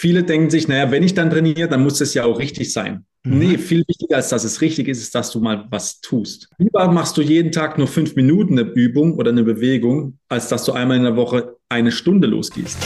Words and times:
viele 0.00 0.24
denken 0.24 0.48
sich, 0.48 0.66
naja, 0.66 0.90
wenn 0.90 1.02
ich 1.02 1.12
dann 1.12 1.28
trainiere, 1.28 1.68
dann 1.68 1.82
muss 1.82 2.00
es 2.00 2.14
ja 2.14 2.24
auch 2.24 2.38
richtig 2.38 2.72
sein. 2.72 3.04
Mhm. 3.22 3.38
Nee, 3.38 3.58
viel 3.58 3.84
wichtiger 3.86 4.16
als 4.16 4.30
dass 4.30 4.44
es 4.44 4.62
richtig 4.62 4.88
ist, 4.88 5.02
ist, 5.02 5.14
dass 5.14 5.30
du 5.30 5.40
mal 5.40 5.66
was 5.70 6.00
tust. 6.00 6.48
Lieber 6.56 6.90
machst 6.90 7.18
du 7.18 7.20
jeden 7.20 7.52
Tag 7.52 7.76
nur 7.76 7.86
fünf 7.86 8.16
Minuten 8.16 8.58
eine 8.58 8.70
Übung 8.70 9.18
oder 9.18 9.30
eine 9.30 9.42
Bewegung, 9.42 10.18
als 10.30 10.48
dass 10.48 10.64
du 10.64 10.72
einmal 10.72 10.96
in 10.96 11.02
der 11.02 11.16
Woche 11.16 11.56
eine 11.68 11.92
Stunde 11.92 12.28
losgehst. 12.28 12.78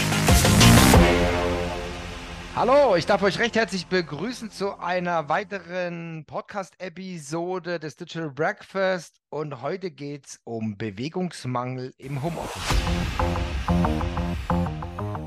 Hallo, 2.56 2.96
ich 2.96 3.06
darf 3.06 3.22
euch 3.22 3.38
recht 3.38 3.54
herzlich 3.54 3.86
begrüßen 3.86 4.50
zu 4.50 4.76
einer 4.80 5.28
weiteren 5.28 6.24
Podcast-Episode 6.26 7.78
des 7.78 7.94
Digital 7.94 8.32
Breakfast. 8.32 9.20
Und 9.30 9.62
heute 9.62 9.92
geht 9.92 10.26
es 10.26 10.40
um 10.42 10.76
Bewegungsmangel 10.76 11.92
im 11.96 12.24
Homeoffice. 12.24 13.53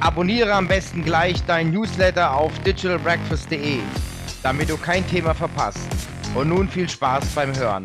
Abonniere 0.00 0.54
am 0.54 0.68
besten 0.68 1.04
gleich 1.04 1.42
dein 1.46 1.70
Newsletter 1.72 2.32
auf 2.32 2.56
digitalbreakfast.de, 2.60 3.80
damit 4.42 4.70
du 4.70 4.76
kein 4.76 5.06
Thema 5.08 5.34
verpasst. 5.34 5.88
Und 6.34 6.48
nun 6.48 6.68
viel 6.68 6.88
Spaß 6.88 7.24
beim 7.34 7.54
Hören. 7.56 7.84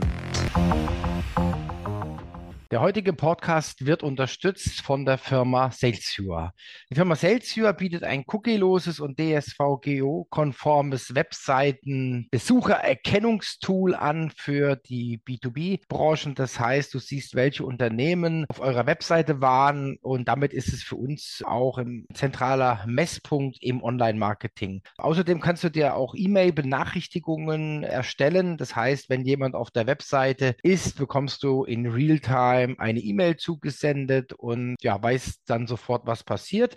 Der 2.73 2.81
heutige 2.81 3.13
Podcast 3.13 3.85
wird 3.85 4.01
unterstützt 4.01 4.81
von 4.81 5.05
der 5.05 5.19
Firma 5.19 5.69
Salesviewer. 5.69 6.55
Die 6.89 6.95
Firma 6.95 7.15
Salesviewer 7.15 7.71
bietet 7.71 8.03
ein 8.03 8.23
cookieloses 8.25 8.99
und 8.99 9.19
DSVGO-konformes 9.19 11.13
Webseiten-Besuchererkennungstool 11.13 13.93
an 13.93 14.31
für 14.35 14.75
die 14.75 15.21
B2B-Branchen. 15.23 16.33
Das 16.33 16.59
heißt, 16.59 16.91
du 16.95 16.97
siehst, 16.97 17.35
welche 17.35 17.63
Unternehmen 17.63 18.47
auf 18.49 18.59
eurer 18.59 18.87
Webseite 18.87 19.39
waren 19.39 19.97
und 20.01 20.27
damit 20.27 20.51
ist 20.51 20.73
es 20.73 20.81
für 20.81 20.95
uns 20.95 21.43
auch 21.45 21.77
ein 21.77 22.07
zentraler 22.15 22.83
Messpunkt 22.87 23.59
im 23.61 23.83
Online-Marketing. 23.83 24.81
Außerdem 24.97 25.41
kannst 25.41 25.63
du 25.63 25.69
dir 25.69 25.95
auch 25.95 26.15
E-Mail-Benachrichtigungen 26.17 27.83
erstellen. 27.83 28.57
Das 28.57 28.75
heißt, 28.75 29.11
wenn 29.11 29.21
jemand 29.21 29.53
auf 29.53 29.69
der 29.69 29.85
Webseite 29.85 30.55
ist, 30.63 30.97
bekommst 30.97 31.43
du 31.43 31.65
in 31.65 31.85
Realtime 31.85 32.62
Time 32.63 32.79
eine 32.79 32.99
E-Mail 32.99 33.37
zugesendet 33.37 34.33
und 34.33 34.75
ja, 34.81 35.01
weiß 35.01 35.43
dann 35.45 35.67
sofort, 35.67 36.05
was 36.05 36.23
passiert. 36.23 36.75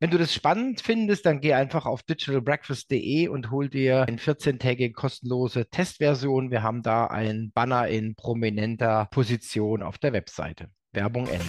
Wenn 0.00 0.10
du 0.10 0.18
das 0.18 0.34
spannend 0.34 0.80
findest, 0.80 1.26
dann 1.26 1.40
geh 1.40 1.54
einfach 1.54 1.86
auf 1.86 2.02
digitalbreakfast.de 2.02 3.28
und 3.28 3.50
hol 3.50 3.68
dir 3.68 4.06
eine 4.06 4.16
14-tägige 4.16 4.92
kostenlose 4.92 5.68
Testversion. 5.68 6.50
Wir 6.50 6.62
haben 6.62 6.82
da 6.82 7.06
ein 7.06 7.50
Banner 7.54 7.88
in 7.88 8.14
prominenter 8.14 9.08
Position 9.10 9.82
auf 9.82 9.98
der 9.98 10.12
Webseite. 10.12 10.68
Werbung 10.92 11.26
Ende. 11.26 11.44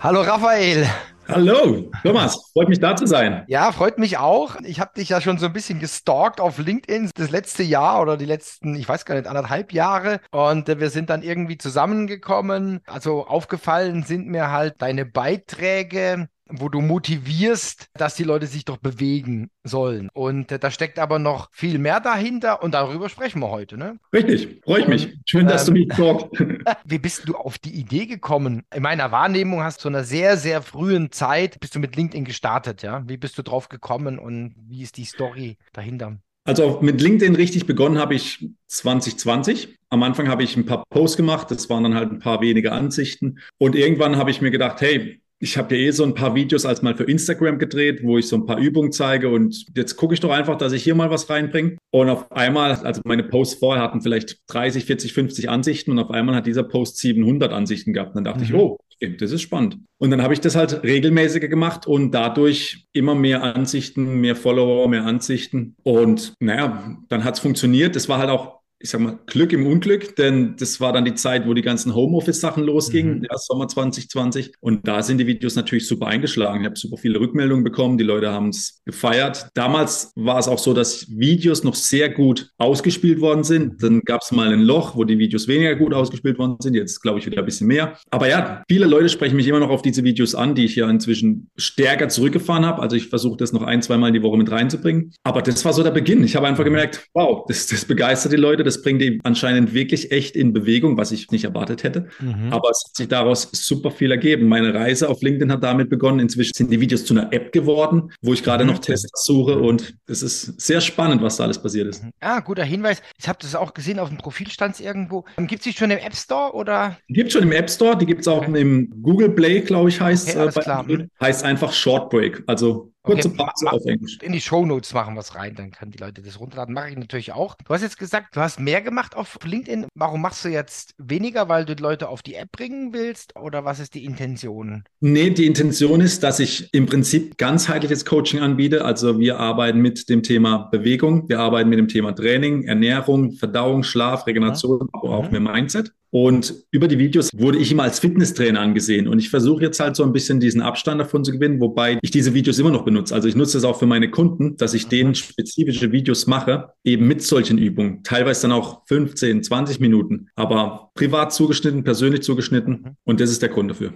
Hallo 0.00 0.22
Raphael. 0.22 0.86
Hallo, 1.30 1.88
Thomas, 2.02 2.50
freut 2.52 2.68
mich 2.68 2.80
da 2.80 2.96
zu 2.96 3.06
sein. 3.06 3.44
Ja, 3.46 3.70
freut 3.70 3.98
mich 3.98 4.18
auch. 4.18 4.56
Ich 4.64 4.80
habe 4.80 4.90
dich 4.96 5.10
ja 5.10 5.20
schon 5.20 5.38
so 5.38 5.46
ein 5.46 5.52
bisschen 5.52 5.78
gestalkt 5.78 6.40
auf 6.40 6.58
LinkedIn 6.58 7.10
das 7.14 7.30
letzte 7.30 7.62
Jahr 7.62 8.02
oder 8.02 8.16
die 8.16 8.24
letzten, 8.24 8.74
ich 8.74 8.88
weiß 8.88 9.04
gar 9.04 9.14
nicht, 9.14 9.28
anderthalb 9.28 9.72
Jahre. 9.72 10.20
Und 10.32 10.68
äh, 10.68 10.80
wir 10.80 10.90
sind 10.90 11.08
dann 11.08 11.22
irgendwie 11.22 11.56
zusammengekommen. 11.56 12.80
Also 12.86 13.26
aufgefallen 13.26 14.02
sind 14.02 14.26
mir 14.26 14.50
halt 14.50 14.82
deine 14.82 15.06
Beiträge 15.06 16.28
wo 16.52 16.68
du 16.68 16.80
motivierst, 16.80 17.86
dass 17.94 18.14
die 18.14 18.24
Leute 18.24 18.46
sich 18.46 18.64
doch 18.64 18.76
bewegen 18.76 19.50
sollen. 19.64 20.08
Und 20.12 20.52
äh, 20.52 20.58
da 20.58 20.70
steckt 20.70 20.98
aber 20.98 21.18
noch 21.18 21.48
viel 21.52 21.78
mehr 21.78 22.00
dahinter 22.00 22.62
und 22.62 22.74
darüber 22.74 23.08
sprechen 23.08 23.40
wir 23.40 23.50
heute. 23.50 23.76
Ne? 23.76 23.98
Richtig, 24.12 24.60
freue 24.64 24.80
ich 24.80 24.88
mich. 24.88 25.18
Schön, 25.26 25.46
dass 25.46 25.68
ähm, 25.68 25.74
du 25.74 25.80
mich 25.80 25.88
talkst. 25.88 26.26
Wie 26.84 26.98
bist 26.98 27.28
du 27.28 27.34
auf 27.36 27.58
die 27.58 27.72
Idee 27.72 28.06
gekommen? 28.06 28.62
In 28.74 28.82
meiner 28.82 29.12
Wahrnehmung 29.12 29.62
hast 29.62 29.84
du 29.84 29.88
in 29.88 29.94
einer 29.94 30.04
sehr, 30.04 30.36
sehr 30.36 30.62
frühen 30.62 31.12
Zeit, 31.12 31.60
bist 31.60 31.74
du 31.74 31.78
mit 31.78 31.96
LinkedIn 31.96 32.24
gestartet. 32.24 32.82
Ja? 32.82 33.02
Wie 33.06 33.16
bist 33.16 33.38
du 33.38 33.42
drauf 33.42 33.68
gekommen 33.68 34.18
und 34.18 34.54
wie 34.56 34.82
ist 34.82 34.96
die 34.96 35.04
Story 35.04 35.56
dahinter? 35.72 36.18
Also 36.44 36.78
mit 36.80 37.00
LinkedIn 37.00 37.36
richtig 37.36 37.66
begonnen 37.66 37.98
habe 37.98 38.14
ich 38.14 38.48
2020. 38.68 39.76
Am 39.90 40.02
Anfang 40.02 40.28
habe 40.28 40.42
ich 40.42 40.56
ein 40.56 40.66
paar 40.66 40.84
Posts 40.88 41.16
gemacht, 41.16 41.50
das 41.50 41.68
waren 41.68 41.82
dann 41.82 41.94
halt 41.94 42.10
ein 42.10 42.18
paar 42.18 42.40
wenige 42.40 42.72
Ansichten. 42.72 43.40
Und 43.58 43.76
irgendwann 43.76 44.16
habe 44.16 44.30
ich 44.30 44.40
mir 44.40 44.50
gedacht, 44.50 44.80
hey, 44.80 45.20
ich 45.42 45.56
habe 45.56 45.74
ja 45.74 45.86
eh 45.86 45.90
so 45.90 46.04
ein 46.04 46.14
paar 46.14 46.34
Videos 46.34 46.66
als 46.66 46.82
mal 46.82 46.94
für 46.94 47.04
Instagram 47.04 47.58
gedreht, 47.58 48.02
wo 48.02 48.18
ich 48.18 48.28
so 48.28 48.36
ein 48.36 48.44
paar 48.44 48.58
Übungen 48.58 48.92
zeige 48.92 49.30
und 49.30 49.64
jetzt 49.74 49.96
gucke 49.96 50.12
ich 50.12 50.20
doch 50.20 50.30
einfach, 50.30 50.58
dass 50.58 50.74
ich 50.74 50.84
hier 50.84 50.94
mal 50.94 51.10
was 51.10 51.30
reinbringe. 51.30 51.78
Und 51.90 52.10
auf 52.10 52.30
einmal, 52.30 52.72
also 52.72 53.00
meine 53.04 53.24
Posts 53.24 53.58
vorher 53.58 53.82
hatten 53.82 54.02
vielleicht 54.02 54.38
30, 54.48 54.84
40, 54.84 55.14
50 55.14 55.48
Ansichten 55.48 55.92
und 55.92 55.98
auf 55.98 56.10
einmal 56.10 56.34
hat 56.34 56.46
dieser 56.46 56.62
Post 56.62 56.98
700 56.98 57.52
Ansichten 57.52 57.94
gehabt. 57.94 58.10
Und 58.10 58.16
dann 58.16 58.24
dachte 58.24 58.40
mhm. 58.40 58.44
ich, 58.44 58.54
oh, 58.54 58.76
okay, 58.94 59.16
das 59.16 59.32
ist 59.32 59.40
spannend. 59.40 59.78
Und 59.98 60.10
dann 60.10 60.22
habe 60.22 60.34
ich 60.34 60.40
das 60.40 60.56
halt 60.56 60.82
regelmäßiger 60.82 61.48
gemacht 61.48 61.86
und 61.86 62.12
dadurch 62.12 62.86
immer 62.92 63.14
mehr 63.14 63.42
Ansichten, 63.42 64.20
mehr 64.20 64.36
Follower, 64.36 64.88
mehr 64.88 65.06
Ansichten. 65.06 65.74
Und 65.82 66.34
naja, 66.38 66.98
dann 67.08 67.24
hat 67.24 67.34
es 67.34 67.40
funktioniert. 67.40 67.96
Das 67.96 68.10
war 68.10 68.18
halt 68.18 68.28
auch 68.28 68.59
ich 68.82 68.88
sag 68.88 69.00
mal, 69.02 69.18
Glück 69.26 69.52
im 69.52 69.66
Unglück, 69.66 70.16
denn 70.16 70.56
das 70.58 70.80
war 70.80 70.94
dann 70.94 71.04
die 71.04 71.12
Zeit, 71.14 71.46
wo 71.46 71.52
die 71.52 71.60
ganzen 71.60 71.94
Homeoffice-Sachen 71.94 72.64
losgingen, 72.64 73.18
mhm. 73.18 73.26
ja, 73.30 73.36
Sommer 73.36 73.68
2020. 73.68 74.54
Und 74.60 74.88
da 74.88 75.02
sind 75.02 75.18
die 75.18 75.26
Videos 75.26 75.54
natürlich 75.54 75.86
super 75.86 76.06
eingeschlagen. 76.06 76.62
Ich 76.62 76.66
habe 76.66 76.78
super 76.78 76.96
viele 76.96 77.20
Rückmeldungen 77.20 77.62
bekommen, 77.62 77.98
die 77.98 78.04
Leute 78.04 78.32
haben 78.32 78.48
es 78.48 78.80
gefeiert. 78.86 79.48
Damals 79.52 80.12
war 80.16 80.38
es 80.38 80.48
auch 80.48 80.58
so, 80.58 80.72
dass 80.72 81.06
Videos 81.10 81.62
noch 81.62 81.74
sehr 81.74 82.08
gut 82.08 82.50
ausgespielt 82.56 83.20
worden 83.20 83.44
sind. 83.44 83.82
Dann 83.82 84.00
gab 84.00 84.22
es 84.22 84.32
mal 84.32 84.50
ein 84.50 84.62
Loch, 84.62 84.96
wo 84.96 85.04
die 85.04 85.18
Videos 85.18 85.46
weniger 85.46 85.76
gut 85.76 85.92
ausgespielt 85.92 86.38
worden 86.38 86.56
sind. 86.60 86.74
Jetzt 86.74 87.02
glaube 87.02 87.18
ich 87.18 87.26
wieder 87.26 87.40
ein 87.40 87.44
bisschen 87.44 87.66
mehr. 87.66 87.98
Aber 88.10 88.28
ja, 88.28 88.62
viele 88.66 88.86
Leute 88.86 89.10
sprechen 89.10 89.36
mich 89.36 89.46
immer 89.46 89.60
noch 89.60 89.70
auf 89.70 89.82
diese 89.82 90.04
Videos 90.04 90.34
an, 90.34 90.54
die 90.54 90.64
ich 90.64 90.76
ja 90.76 90.88
inzwischen 90.88 91.50
stärker 91.58 92.08
zurückgefahren 92.08 92.64
habe. 92.64 92.80
Also 92.80 92.96
ich 92.96 93.08
versuche 93.08 93.36
das 93.36 93.52
noch 93.52 93.62
ein, 93.62 93.82
zweimal 93.82 94.10
die 94.10 94.22
Woche 94.22 94.38
mit 94.38 94.50
reinzubringen. 94.50 95.12
Aber 95.22 95.42
das 95.42 95.62
war 95.66 95.74
so 95.74 95.82
der 95.82 95.90
Beginn. 95.90 96.24
Ich 96.24 96.34
habe 96.34 96.46
einfach 96.46 96.64
gemerkt, 96.64 97.08
wow, 97.12 97.44
das, 97.46 97.66
das 97.66 97.84
begeistert 97.84 98.32
die 98.32 98.36
Leute 98.36 98.69
das 98.70 98.82
bringt 98.82 99.02
ihn 99.02 99.20
anscheinend 99.24 99.74
wirklich 99.74 100.12
echt 100.12 100.36
in 100.36 100.52
Bewegung, 100.52 100.96
was 100.96 101.10
ich 101.10 101.30
nicht 101.30 101.44
erwartet 101.44 101.82
hätte. 101.82 102.08
Mhm. 102.20 102.52
Aber 102.52 102.70
es 102.70 102.84
hat 102.86 102.96
sich 102.96 103.08
daraus 103.08 103.48
super 103.52 103.90
viel 103.90 104.10
ergeben. 104.10 104.46
Meine 104.46 104.72
Reise 104.72 105.08
auf 105.08 105.20
LinkedIn 105.22 105.50
hat 105.50 105.64
damit 105.64 105.90
begonnen. 105.90 106.20
Inzwischen 106.20 106.54
sind 106.54 106.70
die 106.70 106.80
Videos 106.80 107.04
zu 107.04 107.14
einer 107.14 107.32
App 107.32 107.52
geworden, 107.52 108.12
wo 108.22 108.32
ich 108.32 108.44
gerade 108.44 108.64
mhm. 108.64 108.70
noch 108.70 108.78
Tests 108.78 109.24
suche 109.24 109.58
und 109.58 109.94
es 110.06 110.22
ist 110.22 110.60
sehr 110.60 110.80
spannend, 110.80 111.20
was 111.22 111.36
da 111.36 111.44
alles 111.44 111.60
passiert 111.60 111.88
ist. 111.88 112.04
Mhm. 112.04 112.10
Ah, 112.20 112.40
guter 112.40 112.64
Hinweis. 112.64 113.02
Ich 113.18 113.28
habe 113.28 113.38
das 113.42 113.54
auch 113.54 113.74
gesehen 113.74 113.98
auf 113.98 114.08
dem 114.08 114.18
Profil 114.18 114.48
stand 114.48 114.74
es 114.74 114.80
irgendwo. 114.80 115.24
Gibt 115.36 115.54
es 115.54 115.60
die 115.62 115.72
schon 115.72 115.90
im 115.90 115.98
App 115.98 116.14
Store 116.14 116.54
oder? 116.54 116.96
Gibt 117.08 117.28
es 117.28 117.32
schon 117.32 117.42
im 117.42 117.52
App 117.52 117.68
Store. 117.68 117.98
Die 117.98 118.06
gibt 118.06 118.20
es 118.20 118.28
auch 118.28 118.46
okay. 118.46 118.60
im 118.60 119.02
Google 119.02 119.30
Play, 119.30 119.60
glaube 119.60 119.88
ich, 119.88 120.00
heißt 120.00 120.36
okay, 120.36 120.94
äh. 120.94 121.06
Heißt 121.20 121.44
einfach 121.44 121.72
Short 121.72 122.10
Break. 122.10 122.42
Also 122.46 122.89
Kurze 123.02 123.28
okay, 123.28 123.36
Pause 123.38 123.72
auf 123.72 123.84
Englisch. 123.86 124.18
In 124.20 124.32
die 124.32 124.40
Shownotes 124.40 124.92
machen 124.92 125.14
wir 125.14 125.20
es 125.20 125.34
rein, 125.34 125.54
dann 125.54 125.70
können 125.70 125.90
die 125.90 125.98
Leute 125.98 126.20
das 126.20 126.38
runterladen. 126.38 126.74
Mache 126.74 126.90
ich 126.90 126.96
natürlich 126.96 127.32
auch. 127.32 127.56
Du 127.64 127.72
hast 127.72 127.82
jetzt 127.82 127.98
gesagt, 127.98 128.36
du 128.36 128.40
hast 128.40 128.60
mehr 128.60 128.82
gemacht 128.82 129.16
auf 129.16 129.38
LinkedIn. 129.42 129.86
Warum 129.94 130.20
machst 130.20 130.44
du 130.44 130.48
jetzt 130.50 130.94
weniger, 130.98 131.48
weil 131.48 131.64
du 131.64 131.74
die 131.74 131.82
Leute 131.82 132.08
auf 132.08 132.22
die 132.22 132.34
App 132.34 132.52
bringen 132.52 132.92
willst? 132.92 133.34
Oder 133.36 133.64
was 133.64 133.80
ist 133.80 133.94
die 133.94 134.04
Intention? 134.04 134.84
Nee, 135.00 135.30
die 135.30 135.46
Intention 135.46 136.00
ist, 136.02 136.22
dass 136.22 136.40
ich 136.40 136.68
im 136.74 136.86
Prinzip 136.86 137.38
ganzheitliches 137.38 138.04
Coaching 138.04 138.40
anbiete. 138.40 138.84
Also 138.84 139.18
wir 139.18 139.38
arbeiten 139.38 139.80
mit 139.80 140.08
dem 140.10 140.22
Thema 140.22 140.68
Bewegung, 140.70 141.28
wir 141.28 141.40
arbeiten 141.40 141.70
mit 141.70 141.78
dem 141.78 141.88
Thema 141.88 142.12
Training, 142.12 142.64
Ernährung, 142.64 143.32
Verdauung, 143.32 143.82
Schlaf, 143.82 144.26
Regeneration, 144.26 144.80
ja. 144.80 144.86
aber 144.92 145.16
auch 145.16 145.30
mhm. 145.30 145.42
mit 145.42 145.52
Mindset. 145.52 145.92
Und 146.10 146.54
über 146.70 146.88
die 146.88 146.98
Videos 146.98 147.30
wurde 147.32 147.58
ich 147.58 147.70
immer 147.70 147.84
als 147.84 148.00
Fitnesstrainer 148.00 148.60
angesehen. 148.60 149.06
Und 149.06 149.18
ich 149.18 149.30
versuche 149.30 149.62
jetzt 149.62 149.78
halt 149.78 149.94
so 149.94 150.02
ein 150.02 150.12
bisschen 150.12 150.40
diesen 150.40 150.60
Abstand 150.60 151.00
davon 151.00 151.24
zu 151.24 151.32
gewinnen, 151.32 151.60
wobei 151.60 151.98
ich 152.02 152.10
diese 152.10 152.34
Videos 152.34 152.58
immer 152.58 152.70
noch 152.70 152.84
benutze. 152.84 153.14
Also 153.14 153.28
ich 153.28 153.36
nutze 153.36 153.58
es 153.58 153.64
auch 153.64 153.78
für 153.78 153.86
meine 153.86 154.10
Kunden, 154.10 154.56
dass 154.56 154.74
ich 154.74 154.88
denen 154.88 155.14
spezifische 155.14 155.92
Videos 155.92 156.26
mache, 156.26 156.70
eben 156.84 157.06
mit 157.06 157.22
solchen 157.22 157.58
Übungen. 157.58 158.02
Teilweise 158.02 158.42
dann 158.42 158.52
auch 158.52 158.82
15, 158.86 159.44
20 159.44 159.78
Minuten, 159.78 160.28
aber 160.34 160.90
privat 160.94 161.32
zugeschnitten, 161.32 161.84
persönlich 161.84 162.22
zugeschnitten. 162.22 162.72
Mhm. 162.72 162.96
Und 163.04 163.20
das 163.20 163.30
ist 163.30 163.42
der 163.42 163.48
Grund 163.48 163.70
dafür. 163.70 163.92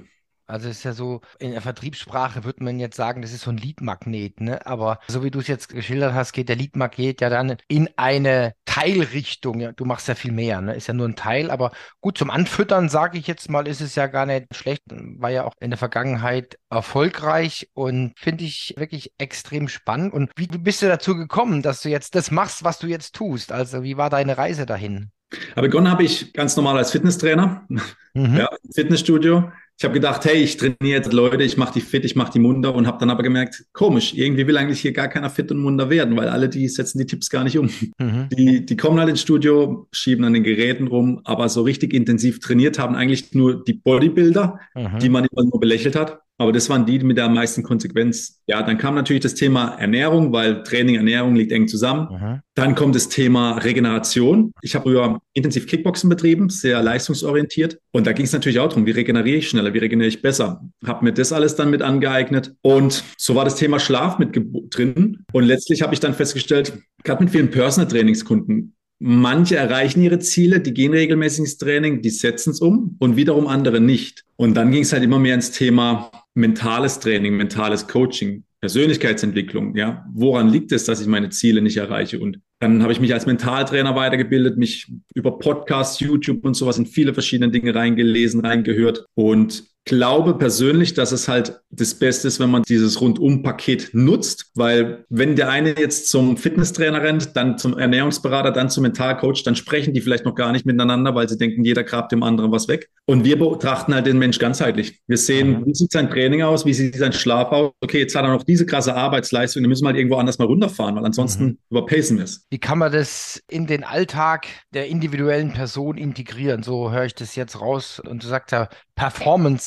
Also 0.46 0.68
es 0.68 0.78
ist 0.78 0.84
ja 0.84 0.92
so, 0.92 1.20
in 1.38 1.52
der 1.52 1.62
Vertriebssprache 1.62 2.44
würde 2.44 2.62
man 2.62 2.78
jetzt 2.78 2.96
sagen, 2.96 3.22
das 3.22 3.32
ist 3.32 3.42
so 3.42 3.50
ein 3.50 3.56
Leadmagnet, 3.56 4.40
ne? 4.40 4.66
Aber 4.66 4.98
so 5.08 5.24
wie 5.24 5.30
du 5.30 5.38
es 5.38 5.46
jetzt 5.46 5.68
geschildert 5.68 6.12
hast, 6.12 6.32
geht 6.32 6.48
der 6.48 6.56
Leadmagnet 6.56 7.20
ja 7.20 7.30
dann 7.30 7.56
in 7.68 7.88
eine 7.96 8.54
Teilrichtung. 8.66 9.60
Ja, 9.60 9.72
du 9.72 9.84
machst 9.84 10.08
ja 10.08 10.14
viel 10.14 10.32
mehr, 10.32 10.60
ne? 10.60 10.74
Ist 10.74 10.86
ja 10.86 10.94
nur 10.94 11.08
ein 11.08 11.16
Teil, 11.16 11.50
aber 11.50 11.72
gut, 12.00 12.18
zum 12.18 12.30
Anfüttern, 12.30 12.88
sage 12.88 13.18
ich 13.18 13.26
jetzt 13.26 13.48
mal, 13.48 13.66
ist 13.66 13.80
es 13.80 13.94
ja 13.94 14.06
gar 14.06 14.26
nicht 14.26 14.54
schlecht. 14.54 14.82
War 14.90 15.30
ja 15.30 15.44
auch 15.44 15.54
in 15.60 15.70
der 15.70 15.78
Vergangenheit 15.78 16.58
erfolgreich 16.68 17.70
und 17.72 18.12
finde 18.18 18.44
ich 18.44 18.74
wirklich 18.76 19.12
extrem 19.18 19.68
spannend. 19.68 20.12
Und 20.12 20.30
wie 20.36 20.46
bist 20.46 20.82
du 20.82 20.86
dazu 20.86 21.16
gekommen, 21.16 21.62
dass 21.62 21.80
du 21.80 21.88
jetzt 21.88 22.14
das 22.14 22.30
machst, 22.30 22.64
was 22.64 22.78
du 22.78 22.86
jetzt 22.86 23.14
tust? 23.14 23.50
Also, 23.50 23.82
wie 23.82 23.96
war 23.96 24.10
deine 24.10 24.36
Reise 24.36 24.66
dahin? 24.66 25.10
Aber 25.52 25.62
begonnen 25.62 25.90
habe 25.90 26.04
ich 26.04 26.32
ganz 26.32 26.56
normal 26.56 26.78
als 26.78 26.90
Fitnesstrainer, 26.90 27.66
mhm. 28.14 28.36
ja, 28.36 28.50
Fitnessstudio 28.72 29.50
ich 29.76 29.84
habe 29.84 29.94
gedacht, 29.94 30.24
hey, 30.24 30.36
ich 30.36 30.56
trainiere 30.56 30.78
jetzt 30.98 31.12
Leute, 31.12 31.42
ich 31.42 31.56
mache 31.56 31.74
die 31.74 31.80
fit, 31.80 32.04
ich 32.04 32.14
mache 32.14 32.32
die 32.32 32.38
munter 32.38 32.74
und 32.74 32.86
habe 32.86 32.98
dann 32.98 33.10
aber 33.10 33.24
gemerkt, 33.24 33.64
komisch, 33.72 34.14
irgendwie 34.14 34.46
will 34.46 34.56
eigentlich 34.56 34.80
hier 34.80 34.92
gar 34.92 35.08
keiner 35.08 35.30
fit 35.30 35.50
und 35.50 35.58
munter 35.58 35.90
werden, 35.90 36.16
weil 36.16 36.28
alle, 36.28 36.48
die 36.48 36.68
setzen 36.68 36.98
die 36.98 37.06
Tipps 37.06 37.28
gar 37.28 37.42
nicht 37.42 37.58
um. 37.58 37.68
Mhm. 37.98 38.28
Die, 38.30 38.64
die 38.64 38.76
kommen 38.76 39.00
halt 39.00 39.08
ins 39.08 39.20
Studio, 39.20 39.88
schieben 39.90 40.24
an 40.24 40.32
den 40.32 40.44
Geräten 40.44 40.86
rum, 40.86 41.20
aber 41.24 41.48
so 41.48 41.62
richtig 41.62 41.92
intensiv 41.92 42.38
trainiert 42.38 42.78
haben 42.78 42.94
eigentlich 42.94 43.34
nur 43.34 43.64
die 43.64 43.74
Bodybuilder, 43.74 44.60
mhm. 44.74 44.98
die 45.00 45.08
man 45.08 45.24
immer 45.24 45.44
nur 45.44 45.58
belächelt 45.58 45.96
hat. 45.96 46.20
Aber 46.36 46.52
das 46.52 46.68
waren 46.68 46.84
die 46.84 46.98
mit 46.98 47.16
der 47.16 47.28
meisten 47.28 47.62
Konsequenz. 47.62 48.40
Ja, 48.46 48.62
dann 48.62 48.76
kam 48.76 48.96
natürlich 48.96 49.22
das 49.22 49.34
Thema 49.34 49.76
Ernährung, 49.78 50.32
weil 50.32 50.64
Training, 50.64 50.96
Ernährung 50.96 51.36
liegt 51.36 51.52
eng 51.52 51.68
zusammen. 51.68 52.08
Mhm. 52.10 52.40
Dann 52.54 52.74
kommt 52.74 52.96
das 52.96 53.08
Thema 53.08 53.58
Regeneration. 53.58 54.52
Ich 54.60 54.74
habe 54.74 54.84
früher 54.84 55.20
intensiv 55.32 55.66
Kickboxen 55.66 56.10
betrieben, 56.10 56.48
sehr 56.50 56.82
leistungsorientiert. 56.82 57.78
Und 57.92 58.06
da 58.06 58.12
ging 58.12 58.26
es 58.26 58.32
natürlich 58.32 58.58
auch 58.58 58.68
darum, 58.68 58.86
wie 58.86 58.90
regeneriere 58.90 59.38
ich 59.38 59.48
schneller, 59.48 59.74
wie 59.74 59.78
regeneriere 59.78 60.08
ich 60.08 60.22
besser. 60.22 60.60
Habe 60.84 61.04
mir 61.04 61.12
das 61.12 61.32
alles 61.32 61.54
dann 61.54 61.70
mit 61.70 61.82
angeeignet. 61.82 62.54
Und 62.62 63.04
so 63.16 63.36
war 63.36 63.44
das 63.44 63.54
Thema 63.56 63.78
Schlaf 63.78 64.18
mit 64.18 64.36
drin. 64.70 65.24
Und 65.32 65.44
letztlich 65.44 65.82
habe 65.82 65.94
ich 65.94 66.00
dann 66.00 66.14
festgestellt, 66.14 66.72
gerade 67.04 67.22
mit 67.22 67.32
vielen 67.32 67.50
Personal 67.50 67.88
Trainingskunden, 67.88 68.73
Manche 69.00 69.56
erreichen 69.56 70.02
ihre 70.02 70.20
Ziele, 70.20 70.60
die 70.60 70.72
gehen 70.72 70.92
regelmäßig 70.92 71.40
ins 71.40 71.58
Training, 71.58 72.00
die 72.00 72.10
setzen 72.10 72.50
es 72.50 72.60
um 72.60 72.96
und 73.00 73.16
wiederum 73.16 73.46
andere 73.46 73.80
nicht. 73.80 74.24
Und 74.36 74.54
dann 74.54 74.70
ging 74.70 74.82
es 74.82 74.92
halt 74.92 75.02
immer 75.02 75.18
mehr 75.18 75.34
ins 75.34 75.50
Thema 75.50 76.10
mentales 76.34 77.00
Training, 77.00 77.36
mentales 77.36 77.86
Coaching, 77.86 78.44
Persönlichkeitsentwicklung. 78.60 79.76
Ja, 79.76 80.06
woran 80.14 80.48
liegt 80.48 80.72
es, 80.72 80.84
dass 80.84 81.00
ich 81.00 81.06
meine 81.06 81.28
Ziele 81.30 81.60
nicht 81.60 81.76
erreiche? 81.76 82.18
Und 82.18 82.40
dann 82.60 82.82
habe 82.82 82.92
ich 82.92 83.00
mich 83.00 83.12
als 83.12 83.26
Mentaltrainer 83.26 83.94
weitergebildet, 83.94 84.56
mich 84.56 84.90
über 85.14 85.38
Podcasts, 85.38 86.00
YouTube 86.00 86.44
und 86.44 86.54
sowas 86.54 86.78
in 86.78 86.86
viele 86.86 87.12
verschiedene 87.12 87.50
Dinge 87.50 87.74
reingelesen, 87.74 88.40
reingehört 88.40 89.04
und 89.14 89.64
glaube 89.84 90.34
persönlich, 90.34 90.94
dass 90.94 91.12
es 91.12 91.28
halt 91.28 91.60
das 91.70 91.94
Beste 91.94 92.28
ist, 92.28 92.40
wenn 92.40 92.50
man 92.50 92.62
dieses 92.62 93.00
Rundum-Paket 93.00 93.90
nutzt, 93.92 94.50
weil 94.54 95.04
wenn 95.08 95.36
der 95.36 95.50
eine 95.50 95.78
jetzt 95.78 96.08
zum 96.08 96.36
Fitnesstrainer 96.36 97.02
rennt, 97.02 97.36
dann 97.36 97.58
zum 97.58 97.76
Ernährungsberater, 97.78 98.50
dann 98.50 98.70
zum 98.70 98.82
Mentalcoach, 98.82 99.42
dann 99.44 99.56
sprechen 99.56 99.92
die 99.92 100.00
vielleicht 100.00 100.24
noch 100.24 100.34
gar 100.34 100.52
nicht 100.52 100.64
miteinander, 100.64 101.14
weil 101.14 101.28
sie 101.28 101.36
denken, 101.36 101.64
jeder 101.64 101.84
grabt 101.84 102.12
dem 102.12 102.22
anderen 102.22 102.52
was 102.52 102.68
weg. 102.68 102.88
Und 103.06 103.24
wir 103.24 103.38
betrachten 103.38 103.94
halt 103.94 104.06
den 104.06 104.18
Mensch 104.18 104.38
ganzheitlich. 104.38 105.00
Wir 105.06 105.18
sehen, 105.18 105.60
mhm. 105.60 105.66
wie 105.66 105.74
sieht 105.74 105.92
sein 105.92 106.08
Training 106.08 106.42
aus, 106.42 106.64
wie 106.64 106.72
sieht 106.72 106.96
sein 106.96 107.12
Schlaf 107.12 107.52
aus. 107.52 107.72
Okay, 107.82 107.98
jetzt 108.00 108.14
hat 108.14 108.24
er 108.24 108.32
noch 108.32 108.44
diese 108.44 108.64
krasse 108.64 108.94
Arbeitsleistung, 108.94 109.62
dann 109.62 109.68
müssen 109.68 109.84
wir 109.84 109.88
halt 109.88 109.98
irgendwo 109.98 110.16
anders 110.16 110.38
mal 110.38 110.46
runterfahren, 110.46 110.96
weil 110.96 111.04
ansonsten 111.04 111.44
mhm. 111.44 111.58
überpacen 111.70 112.16
wir 112.16 112.24
es. 112.24 112.46
Wie 112.50 112.58
kann 112.58 112.78
man 112.78 112.92
das 112.92 113.42
in 113.50 113.66
den 113.66 113.84
Alltag 113.84 114.46
der 114.72 114.86
individuellen 114.86 115.52
Person 115.52 115.98
integrieren? 115.98 116.62
So 116.62 116.90
höre 116.90 117.04
ich 117.04 117.14
das 117.14 117.36
jetzt 117.36 117.60
raus. 117.60 118.00
Und 118.00 118.22
du 118.22 118.28
sagst 118.28 118.52
ja, 118.52 118.68